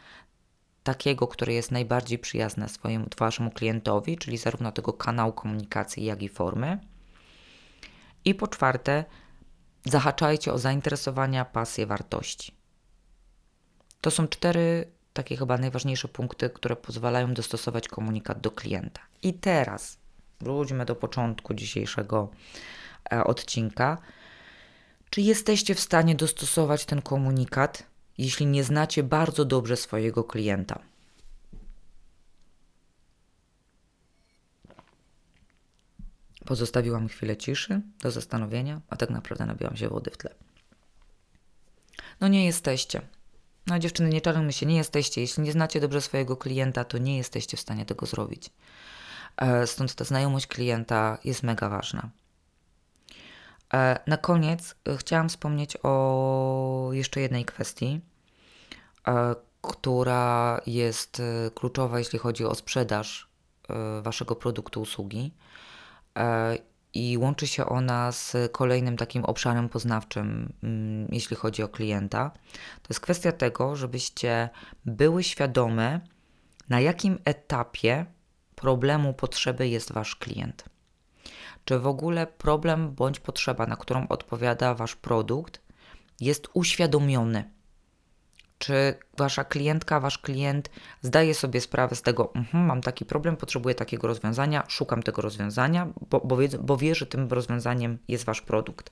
takiego, 0.84 1.28
które 1.28 1.54
jest 1.54 1.72
najbardziej 1.72 2.20
przyjazne 2.20 2.70
swojemu 2.70 3.06
waszemu 3.18 3.52
klientowi, 3.52 4.18
czyli 4.18 4.38
zarówno 4.38 4.72
tego 4.72 4.94
kanału 4.94 5.34
komunikacji, 5.34 6.06
jak 6.06 6.22
i 6.22 6.30
formy. 6.30 6.80
I 8.26 8.36
po 8.36 8.48
czwarte, 8.48 9.06
zahaczajcie 9.86 10.54
o 10.54 10.58
zainteresowania, 10.58 11.46
pasje, 11.46 11.86
wartości. 11.86 12.54
To 14.02 14.12
są 14.12 14.28
cztery 14.28 14.92
takie 15.18 15.38
chyba 15.38 15.58
najważniejsze 15.58 16.08
punkty, 16.08 16.50
które 16.50 16.76
pozwalają 16.76 17.34
dostosować 17.34 17.88
komunikat 17.88 18.42
do 18.42 18.52
klienta. 18.52 19.02
I 19.24 19.34
teraz 19.34 19.98
wróćmy 20.40 20.86
do 20.86 20.96
początku 20.96 21.54
dzisiejszego 21.54 22.30
e, 23.12 23.24
odcinka. 23.24 23.98
Czy 25.10 25.22
jesteście 25.22 25.76
w 25.76 25.80
stanie 25.80 26.16
dostosować 26.16 26.86
ten 26.86 27.02
komunikat 27.02 27.84
jeśli 28.18 28.46
nie 28.46 28.64
znacie 28.64 29.04
bardzo 29.04 29.46
dobrze 29.46 29.78
swojego 29.78 30.24
klienta. 30.24 30.80
Pozostawiłam 36.46 37.08
chwilę 37.08 37.38
ciszy 37.38 37.82
do 38.02 38.12
zastanowienia, 38.12 38.82
a 38.90 38.96
tak 38.96 39.10
naprawdę 39.10 39.46
nabiłam 39.46 39.78
się 39.78 39.90
wody 39.90 40.12
w 40.12 40.18
tle. 40.18 40.36
No 42.20 42.28
nie 42.28 42.46
jesteście. 42.46 43.02
No 43.68 43.80
dziewczyny, 43.80 44.10
nie 44.10 44.22
czarujmy 44.22 44.54
się, 44.54 44.66
nie 44.66 44.76
jesteście. 44.76 45.22
Jeśli 45.22 45.44
nie 45.44 45.52
znacie 45.52 45.80
dobrze 45.80 46.02
swojego 46.02 46.38
klienta, 46.38 46.84
to 46.84 46.98
nie 46.98 47.18
jesteście 47.18 47.58
w 47.58 47.60
stanie 47.60 47.86
tego 47.86 48.06
zrobić. 48.06 48.50
E, 49.38 49.68
stąd 49.68 49.96
ta 49.96 50.04
znajomość 50.04 50.48
klienta 50.48 51.18
jest 51.24 51.44
mega 51.44 51.70
ważna. 51.70 52.10
E, 53.74 54.00
na 54.08 54.18
koniec 54.18 54.76
e, 54.86 54.98
chciałam 54.98 55.30
wspomnieć 55.30 55.78
o 55.84 56.90
jeszcze 56.92 57.22
jednej 57.22 57.46
kwestii, 57.46 58.02
która 59.62 60.62
jest 60.66 61.22
kluczowa, 61.56 62.00
jeśli 62.00 62.20
chodzi 62.20 62.46
o 62.46 62.56
sprzedaż 62.56 63.30
Waszego 64.02 64.36
produktu, 64.36 64.82
usługi. 64.82 65.34
I 66.94 67.18
łączy 67.18 67.48
się 67.48 67.66
ona 67.66 68.12
z 68.12 68.36
kolejnym 68.52 68.98
takim 68.98 69.26
obszarem 69.26 69.70
poznawczym, 69.70 70.54
mm, 70.64 71.08
jeśli 71.12 71.36
chodzi 71.36 71.64
o 71.64 71.70
klienta. 71.70 72.32
To 72.82 72.88
jest 72.90 73.00
kwestia 73.00 73.32
tego, 73.32 73.76
żebyście 73.76 74.50
były 74.86 75.24
świadome, 75.24 76.02
na 76.70 76.80
jakim 76.80 77.20
etapie 77.26 78.06
problemu, 78.56 79.14
potrzeby 79.14 79.68
jest 79.68 79.92
Wasz 79.92 80.16
klient 80.16 80.64
czy 81.68 81.80
w 81.80 81.88
ogóle 81.88 82.28
problem 82.28 82.92
bądź 82.96 83.20
potrzeba, 83.20 83.66
na 83.66 83.76
którą 83.76 84.08
odpowiada 84.08 84.74
Wasz 84.74 84.96
produkt, 84.96 85.62
jest 86.22 86.48
uświadomiony. 86.54 87.52
Czy 88.58 88.94
Wasza 89.18 89.44
klientka, 89.44 90.00
Wasz 90.00 90.18
klient 90.18 90.70
zdaje 91.02 91.34
sobie 91.36 91.62
sprawę 91.62 91.96
z 91.96 92.02
tego, 92.02 92.34
mhm, 92.36 92.66
mam 92.66 92.82
taki 92.82 93.06
problem, 93.06 93.38
potrzebuję 93.38 93.76
takiego 93.76 94.08
rozwiązania, 94.08 94.64
szukam 94.68 95.04
tego 95.04 95.22
rozwiązania, 95.22 95.88
bo, 96.10 96.20
bo, 96.20 96.38
wie, 96.38 96.50
bo 96.62 96.78
wie, 96.78 96.96
że 96.96 97.06
tym 97.06 97.28
rozwiązaniem 97.28 97.98
jest 98.08 98.26
Wasz 98.26 98.42
produkt. 98.42 98.92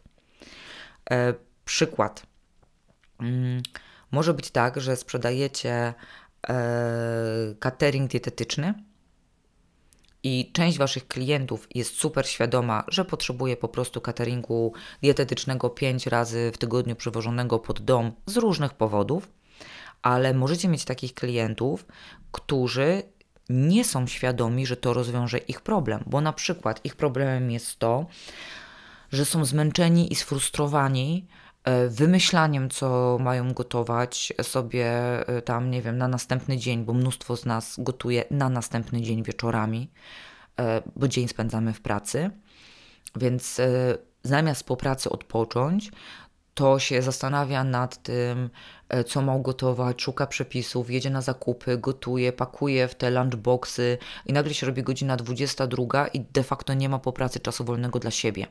E, 1.12 1.34
przykład. 1.66 2.26
Mm, 3.20 3.62
może 4.12 4.34
być 4.34 4.52
tak, 4.52 4.82
że 4.82 4.96
sprzedajecie 4.96 5.94
e, 6.50 7.56
catering 7.60 8.12
dietetyczny, 8.12 8.74
i 10.26 10.52
część 10.54 10.78
Waszych 10.78 11.08
klientów 11.08 11.68
jest 11.76 11.98
super 11.98 12.28
świadoma, 12.28 12.84
że 12.88 13.06
potrzebuje 13.06 13.58
po 13.58 13.68
prostu 13.68 14.02
cateringu 14.02 14.74
dietetycznego 15.02 15.70
5 15.70 16.08
razy 16.08 16.52
w 16.54 16.58
tygodniu 16.58 16.96
przywożonego 16.96 17.60
pod 17.60 17.82
dom 17.82 18.12
z 18.26 18.38
różnych 18.38 18.74
powodów, 18.74 19.32
ale 20.06 20.34
możecie 20.34 20.68
mieć 20.68 20.86
takich 20.86 21.14
klientów, 21.14 21.86
którzy 22.32 23.04
nie 23.50 23.86
są 23.86 24.08
świadomi, 24.08 24.66
że 24.66 24.78
to 24.78 24.94
rozwiąże 24.94 25.38
ich 25.38 25.62
problem, 25.62 26.04
bo 26.06 26.22
na 26.22 26.34
przykład 26.34 26.86
ich 26.86 26.96
problemem 26.96 27.52
jest 27.52 27.80
to, 27.80 28.06
że 29.12 29.26
są 29.26 29.46
zmęczeni 29.46 30.14
i 30.14 30.16
sfrustrowani 30.16 31.28
E, 31.66 31.88
wymyślaniem, 31.90 32.70
co 32.70 33.18
mają 33.22 33.54
gotować 33.54 34.34
sobie 34.42 34.88
e, 35.28 35.42
tam, 35.42 35.72
nie 35.72 35.82
wiem, 35.82 35.98
na 35.98 36.08
następny 36.08 36.58
dzień, 36.58 36.86
bo 36.86 36.94
mnóstwo 36.94 37.38
z 37.38 37.46
nas 37.46 37.76
gotuje 37.78 38.24
na 38.32 38.50
następny 38.50 39.02
dzień 39.02 39.24
wieczorami, 39.24 39.92
e, 40.60 40.82
bo 40.96 41.08
dzień 41.08 41.28
spędzamy 41.28 41.74
w 41.74 41.82
pracy. 41.82 42.30
Więc 43.16 43.62
zamiast 44.24 44.64
po 44.64 44.78
pracy 44.78 45.10
odpocząć, 45.10 45.92
to 46.54 46.80
się 46.80 47.02
zastanawia 47.02 47.64
nad 47.64 48.04
tym, 48.04 48.50
co 49.08 49.22
ma 49.22 49.40
gotować, 49.40 50.02
szuka 50.02 50.28
przepisów, 50.28 50.90
jedzie 50.90 51.10
na 51.10 51.22
zakupy, 51.22 51.78
gotuje, 51.78 52.34
pakuje 52.34 52.88
w 52.88 52.96
te 52.96 53.12
lunchboxy 53.12 53.98
i 54.26 54.34
nagle 54.34 54.54
się 54.54 54.66
robi 54.66 54.84
godzina 54.84 55.18
22 55.18 56.08
i 56.08 56.20
de 56.20 56.44
facto 56.44 56.74
nie 56.74 56.90
ma 56.90 57.00
po 57.00 57.14
pracy 57.14 57.40
czasu 57.40 57.64
wolnego 57.64 58.00
dla 58.00 58.12
siebie 58.12 58.48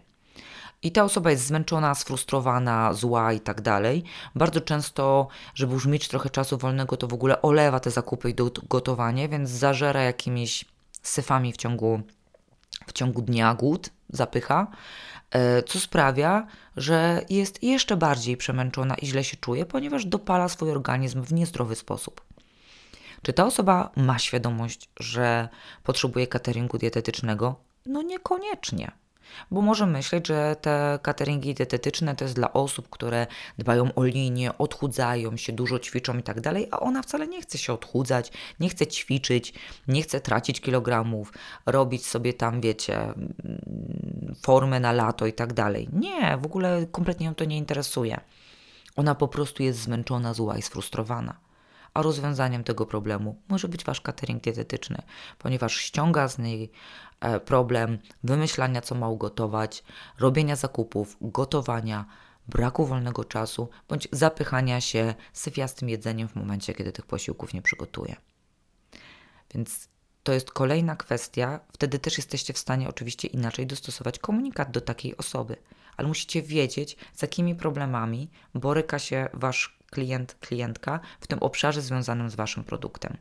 i 0.85 0.93
ta 0.93 1.05
osoba 1.05 1.31
jest 1.31 1.47
zmęczona, 1.47 1.95
sfrustrowana, 1.95 2.93
zła 2.93 3.33
i 3.33 3.41
tak 3.41 3.61
dalej. 3.61 4.05
Bardzo 4.35 4.61
często, 4.61 5.29
żeby 5.55 5.75
już 5.75 5.87
mieć 5.87 6.09
trochę 6.09 6.31
czasu 6.31 6.59
wolnego, 6.59 6.97
to 6.97 7.09
w 7.09 7.15
ogóle 7.15 7.43
olewa 7.43 7.81
te 7.81 7.91
zakupy 7.91 8.31
i 8.31 8.35
gotowanie, 8.69 9.29
więc 9.29 9.51
zażera 9.51 10.03
jakimiś 10.03 10.65
syfami 11.03 11.53
w 11.53 11.57
ciągu, 11.57 12.01
ciągu 12.95 13.23
dnia, 13.23 13.55
głód, 13.55 13.91
zapycha, 14.09 14.67
e, 15.31 15.63
co 15.63 15.81
sprawia, 15.81 16.47
że 16.77 17.25
jest 17.31 17.63
jeszcze 17.63 17.97
bardziej 17.97 18.37
przemęczona 18.37 18.95
i 18.95 19.07
źle 19.07 19.25
się 19.25 19.37
czuje, 19.37 19.67
ponieważ 19.67 20.05
dopala 20.07 20.49
swój 20.49 20.71
organizm 20.71 21.23
w 21.23 21.33
niezdrowy 21.33 21.75
sposób. 21.75 22.25
Czy 23.23 23.33
ta 23.33 23.45
osoba 23.47 23.91
ma 23.97 24.19
świadomość, 24.19 24.89
że 25.01 25.49
potrzebuje 25.83 26.27
cateringu 26.27 26.79
dietetycznego? 26.79 27.55
No 27.87 28.03
niekoniecznie. 28.03 28.93
Bo 29.51 29.63
może 29.63 29.87
myśleć, 29.87 30.29
że 30.29 30.57
te 30.61 30.99
cateringi 31.03 31.55
dietetyczne 31.55 32.17
to 32.17 32.25
jest 32.25 32.35
dla 32.35 32.53
osób, 32.53 32.89
które 32.91 33.27
dbają 33.59 33.95
o 33.95 34.05
linię, 34.05 34.59
odchudzają 34.59 35.37
się, 35.37 35.53
dużo 35.53 35.79
ćwiczą 35.79 36.19
i 36.19 36.23
tak 36.23 36.41
dalej, 36.41 36.69
a 36.71 36.81
ona 36.81 37.03
wcale 37.03 37.29
nie 37.29 37.43
chce 37.43 37.59
się 37.59 37.73
odchudzać, 37.73 38.33
nie 38.61 38.69
chce 38.69 38.87
ćwiczyć, 38.87 39.55
nie 39.89 40.03
chce 40.03 40.21
tracić 40.21 40.61
kilogramów, 40.61 41.33
robić 41.67 42.07
sobie 42.07 42.33
tam, 42.33 42.61
wiecie, 42.61 43.15
formę 44.43 44.81
na 44.81 44.93
lato 44.93 45.27
i 45.27 45.33
tak 45.33 45.53
dalej. 45.53 45.89
Nie, 45.93 46.39
w 46.43 46.47
ogóle 46.47 46.87
kompletnie 46.93 47.27
ją 47.27 47.35
to 47.35 47.45
nie 47.45 47.59
interesuje. 47.59 48.21
Ona 48.97 49.15
po 49.15 49.29
prostu 49.29 49.63
jest 49.63 49.79
zmęczona, 49.79 50.35
zła 50.35 50.59
i 50.59 50.63
sfrustrowana 50.63 51.45
a 51.95 52.03
rozwiązaniem 52.03 52.65
tego 52.65 52.87
problemu 52.87 53.37
może 53.49 53.69
być 53.69 53.85
Wasz 53.85 54.01
catering 54.01 54.43
dietetyczny, 54.43 55.03
ponieważ 55.39 55.77
ściąga 55.77 56.29
z 56.29 56.39
niej 56.39 56.71
problem 57.45 57.99
wymyślania, 58.25 58.81
co 58.81 58.95
ma 58.95 59.09
ugotować, 59.09 59.85
robienia 60.19 60.57
zakupów, 60.57 61.17
gotowania, 61.21 62.05
braku 62.49 62.87
wolnego 62.87 63.25
czasu 63.25 63.69
bądź 63.89 64.09
zapychania 64.13 64.81
się 64.81 65.15
syfiastym 65.33 65.89
jedzeniem 65.89 66.29
w 66.29 66.35
momencie, 66.35 66.75
kiedy 66.75 66.93
tych 66.93 67.07
posiłków 67.07 67.55
nie 67.55 67.63
przygotuje. 67.63 68.17
Więc 69.55 69.89
to 70.23 70.33
jest 70.33 70.51
kolejna 70.51 70.97
kwestia. 70.97 71.61
Wtedy 71.73 71.99
też 71.99 72.17
jesteście 72.17 72.53
w 72.53 72.59
stanie 72.59 72.89
oczywiście 72.89 73.29
inaczej 73.29 73.67
dostosować 73.67 74.19
komunikat 74.19 74.71
do 74.71 74.81
takiej 74.81 75.17
osoby, 75.17 75.57
ale 75.97 76.09
musicie 76.09 76.43
wiedzieć, 76.43 76.97
z 77.15 77.23
jakimi 77.23 77.55
problemami 77.55 78.31
boryka 78.55 78.99
się 78.99 79.29
wasz 79.33 79.79
klient, 79.91 80.37
klientka 80.41 81.01
w 81.21 81.27
tym 81.27 81.39
obszarze 81.39 81.83
związanym 81.83 82.31
z 82.31 82.35
Waszym 82.35 82.65
produktem. 82.65 83.17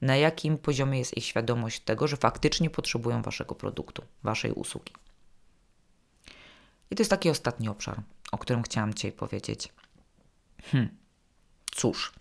Na 0.00 0.16
jakim 0.16 0.58
poziomie 0.58 0.98
jest 0.98 1.16
ich 1.16 1.24
świadomość 1.24 1.80
tego, 1.80 2.08
że 2.08 2.16
faktycznie 2.16 2.70
potrzebują 2.70 3.22
Waszego 3.22 3.54
produktu, 3.54 4.02
Waszej 4.22 4.52
usługi. 4.52 4.92
I 6.90 6.96
to 6.96 7.00
jest 7.00 7.10
taki 7.10 7.30
ostatni 7.30 7.68
obszar, 7.68 8.02
o 8.32 8.38
którym 8.38 8.62
chciałam 8.62 8.94
dzisiaj 8.94 9.12
powiedzieć. 9.12 9.72
Hmm. 10.62 10.96
Cóż, 11.70 12.12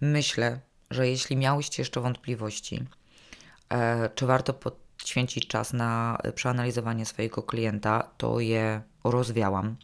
myślę, 0.00 0.60
że 0.90 1.08
jeśli 1.08 1.36
miałyście 1.36 1.82
jeszcze 1.82 2.00
wątpliwości, 2.00 2.84
e, 3.68 4.10
czy 4.14 4.26
warto 4.26 4.54
poświęcić 4.54 5.46
czas 5.46 5.72
na 5.72 6.18
przeanalizowanie 6.34 7.06
swojego 7.06 7.42
klienta, 7.42 8.10
to 8.16 8.40
je 8.40 8.82
rozwiałam 9.04 9.76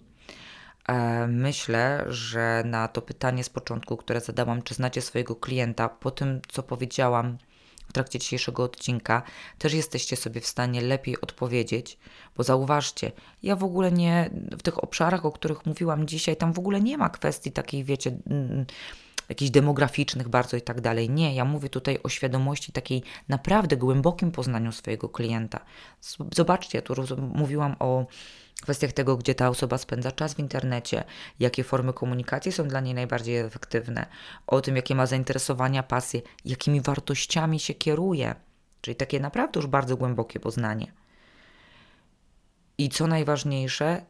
myślę, 1.29 2.05
że 2.09 2.63
na 2.67 2.89
to 2.89 3.03
pytanie 3.03 3.45
z 3.45 3.49
początku, 3.49 3.97
które 3.97 4.21
zadałam, 4.21 4.63
czy 4.63 4.75
znacie 4.75 5.03
swojego 5.03 5.37
klienta, 5.37 5.89
po 5.89 6.11
tym 6.11 6.41
co 6.49 6.63
powiedziałam 6.63 7.39
w 7.89 7.93
trakcie 7.93 8.19
dzisiejszego 8.19 8.63
odcinka, 8.63 9.23
też 9.59 9.75
jesteście 9.75 10.17
sobie 10.17 10.41
w 10.41 10.47
stanie 10.47 10.81
lepiej 10.81 11.21
odpowiedzieć, 11.21 11.99
bo 12.37 12.43
zauważcie, 12.43 13.13
ja 13.43 13.57
w 13.57 13.65
ogóle 13.65 13.93
nie, 13.93 14.31
w 14.59 14.63
tych 14.63 14.85
obszarach, 14.85 15.25
o 15.25 15.33
których 15.33 15.67
mówiłam 15.67 16.07
dzisiaj, 16.07 16.37
tam 16.37 16.53
w 16.53 16.59
ogóle 16.59 16.81
nie 16.81 16.99
ma 16.99 17.11
kwestii 17.11 17.53
takiej, 17.53 17.85
wiecie, 17.85 18.17
jakichś 19.29 19.51
demograficznych 19.51 20.29
bardzo 20.29 20.57
i 20.57 20.63
tak 20.63 20.81
dalej. 20.81 21.11
Nie, 21.11 21.35
ja 21.35 21.45
mówię 21.45 21.69
tutaj 21.69 21.99
o 22.03 22.09
świadomości 22.09 22.73
takiej 22.73 23.03
naprawdę 23.29 23.77
głębokim 23.77 24.33
poznaniu 24.33 24.73
swojego 24.73 25.09
klienta. 25.09 25.61
Zobaczcie, 26.35 26.83
tu 26.83 26.95
mówiłam 27.35 27.77
o 27.79 28.07
kwestiach 28.63 28.93
tego, 28.93 29.17
gdzie 29.17 29.35
ta 29.35 29.49
osoba 29.49 29.79
spędza 29.79 30.13
czas 30.13 30.35
w 30.35 30.39
internecie, 30.39 31.05
jakie 31.41 31.65
formy 31.65 31.93
komunikacji 31.93 32.53
są 32.53 32.69
dla 32.69 32.81
niej 32.81 32.95
najbardziej 32.95 33.37
efektywne, 33.37 34.07
o 34.47 34.61
tym, 34.61 34.77
jakie 34.77 34.95
ma 34.95 35.07
zainteresowania, 35.07 35.83
pasje, 35.83 36.23
jakimi 36.45 36.81
wartościami 36.81 37.61
się 37.61 37.75
kieruje, 37.75 38.35
czyli 38.81 38.97
takie 38.97 39.21
naprawdę 39.21 39.61
już 39.61 39.67
bardzo 39.67 39.97
głębokie 39.97 40.41
poznanie. 40.41 40.93
I 42.79 42.89
co 42.89 43.07
najważniejsze, 43.07 44.05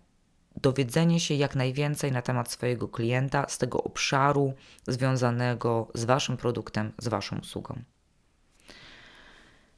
dowiedzenie 0.57 1.20
się 1.20 1.34
jak 1.34 1.57
najwięcej 1.57 2.12
na 2.12 2.22
temat 2.22 2.51
swojego 2.51 2.88
klienta 2.88 3.49
z 3.49 3.59
tego 3.59 3.82
obszaru 3.82 4.55
związanego 4.86 5.88
z 5.94 6.05
Waszym 6.05 6.36
produktem, 6.36 6.92
z 6.99 7.09
Waszą 7.09 7.38
usługą. 7.38 7.82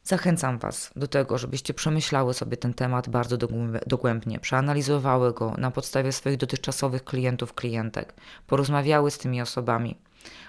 Zachęcam 0.08 0.58
Was 0.58 0.90
do 0.96 1.08
tego, 1.08 1.38
żebyście 1.38 1.74
przemyślały 1.74 2.34
sobie 2.34 2.56
ten 2.56 2.74
temat 2.74 3.08
bardzo 3.08 3.36
dogłębnie, 3.86 4.38
przeanalizowały 4.38 5.34
go 5.34 5.54
na 5.58 5.70
podstawie 5.70 6.12
swoich 6.12 6.36
dotychczasowych 6.36 7.04
klientów, 7.04 7.54
klientek, 7.54 8.14
porozmawiały 8.46 9.10
z 9.10 9.18
tymi 9.18 9.42
osobami, 9.42 9.98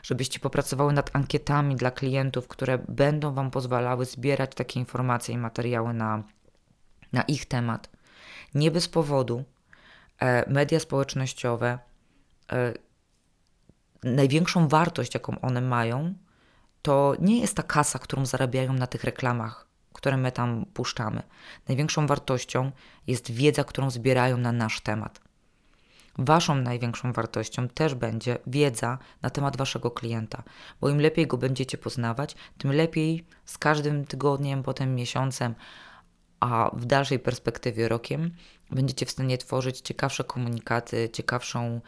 żebyście 0.04 0.40
popracowały 0.40 0.94
nad 0.94 1.16
ankietami 1.16 1.76
dla 1.76 1.92
klientów, 1.92 2.48
które 2.48 2.78
będą 2.78 3.34
Wam 3.34 3.52
pozwalały 3.52 4.06
zbierać 4.06 4.56
takie 4.56 4.80
informacje 4.80 5.36
i 5.36 5.38
materiały 5.38 5.94
na, 5.94 6.24
na 7.14 7.22
ich 7.22 7.46
temat. 7.46 7.90
Nie 8.54 8.72
bez 8.72 8.88
powodu 8.88 9.44
e, 10.20 10.50
media 10.50 10.80
społecznościowe, 10.80 11.80
e, 12.52 12.74
największą 14.04 14.68
wartość, 14.68 15.14
jaką 15.14 15.42
one 15.42 15.62
mają, 15.62 16.14
to 16.82 17.14
nie 17.20 17.40
jest 17.40 17.56
ta 17.56 17.64
kasa, 17.64 18.00
którą 18.00 18.26
zarabiają 18.26 18.74
na 18.74 18.88
tych 18.88 19.04
reklamach, 19.04 19.68
które 19.94 20.18
my 20.18 20.32
tam 20.32 20.66
puszczamy. 20.74 21.24
Największą 21.68 22.08
wartością 22.08 22.72
jest 23.08 23.32
wiedza, 23.32 23.64
którą 23.64 23.90
zbierają 23.90 24.38
na 24.38 24.52
nasz 24.52 24.82
temat. 24.82 25.22
Waszą 26.18 26.56
największą 26.56 27.14
wartością 27.14 27.68
też 27.68 27.96
będzie 27.96 28.38
wiedza 28.48 28.98
na 29.22 29.30
temat 29.30 29.58
waszego 29.58 29.92
klienta, 29.92 30.44
bo 30.82 30.90
im 30.90 31.02
lepiej 31.02 31.28
go 31.28 31.38
będziecie 31.38 31.78
poznawać, 31.78 32.36
tym 32.58 32.72
lepiej 32.72 33.26
z 33.46 33.58
każdym 33.58 34.06
tygodniem, 34.06 34.64
potem 34.64 34.96
miesiącem, 34.96 35.56
a 36.40 36.72
w 36.74 36.86
dalszej 36.86 37.20
perspektywie 37.20 37.88
rokiem 37.88 38.32
będziecie 38.72 39.06
w 39.06 39.12
stanie 39.12 39.38
tworzyć 39.38 39.82
ciekawsze 39.82 40.24
komunikaty, 40.24 41.10
ciekawszą, 41.14 41.82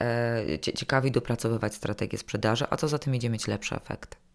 e, 0.00 0.58
ciekawiej 0.58 1.12
dopracowywać 1.12 1.74
strategię 1.74 2.18
sprzedaży, 2.18 2.64
a 2.70 2.76
co 2.76 2.88
za 2.88 2.98
tym 2.98 3.14
idzie 3.14 3.30
mieć 3.30 3.46
lepszy 3.46 3.76
efekt. 3.76 4.25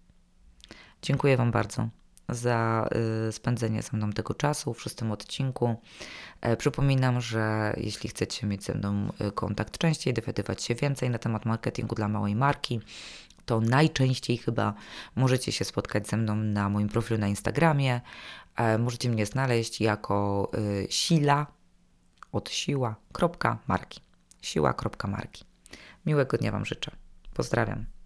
Dziękuję 1.01 1.37
Wam 1.37 1.51
bardzo 1.51 1.87
za 2.29 2.89
y, 3.27 3.31
spędzenie 3.31 3.81
ze 3.81 3.97
mną 3.97 4.11
tego 4.11 4.33
czasu 4.33 4.73
w 4.73 4.81
szóstym 4.81 5.11
odcinku. 5.11 5.75
E, 6.41 6.57
przypominam, 6.57 7.21
że 7.21 7.73
jeśli 7.77 8.09
chcecie 8.09 8.47
mieć 8.47 8.63
ze 8.63 8.73
mną 8.73 9.09
y, 9.27 9.31
kontakt 9.31 9.77
częściej, 9.77 10.13
dowiadywać 10.13 10.63
się 10.63 10.75
więcej 10.75 11.09
na 11.09 11.17
temat 11.17 11.45
marketingu 11.45 11.95
dla 11.95 12.07
małej 12.07 12.35
marki, 12.35 12.79
to 13.45 13.61
najczęściej 13.61 14.37
chyba 14.37 14.73
możecie 15.15 15.51
się 15.51 15.65
spotkać 15.65 16.07
ze 16.07 16.17
mną 16.17 16.35
na 16.35 16.69
moim 16.69 16.89
profilu 16.89 17.19
na 17.19 17.27
Instagramie. 17.27 18.01
E, 18.55 18.77
możecie 18.77 19.09
mnie 19.09 19.25
znaleźć 19.25 19.81
jako 19.81 20.51
y, 20.57 20.87
sila 20.89 21.47
od 22.31 22.49
siła.marki. 22.49 24.01
Siła.marki. 24.41 25.45
Miłego 26.05 26.37
dnia 26.37 26.51
Wam 26.51 26.65
życzę. 26.65 26.91
Pozdrawiam. 27.33 28.00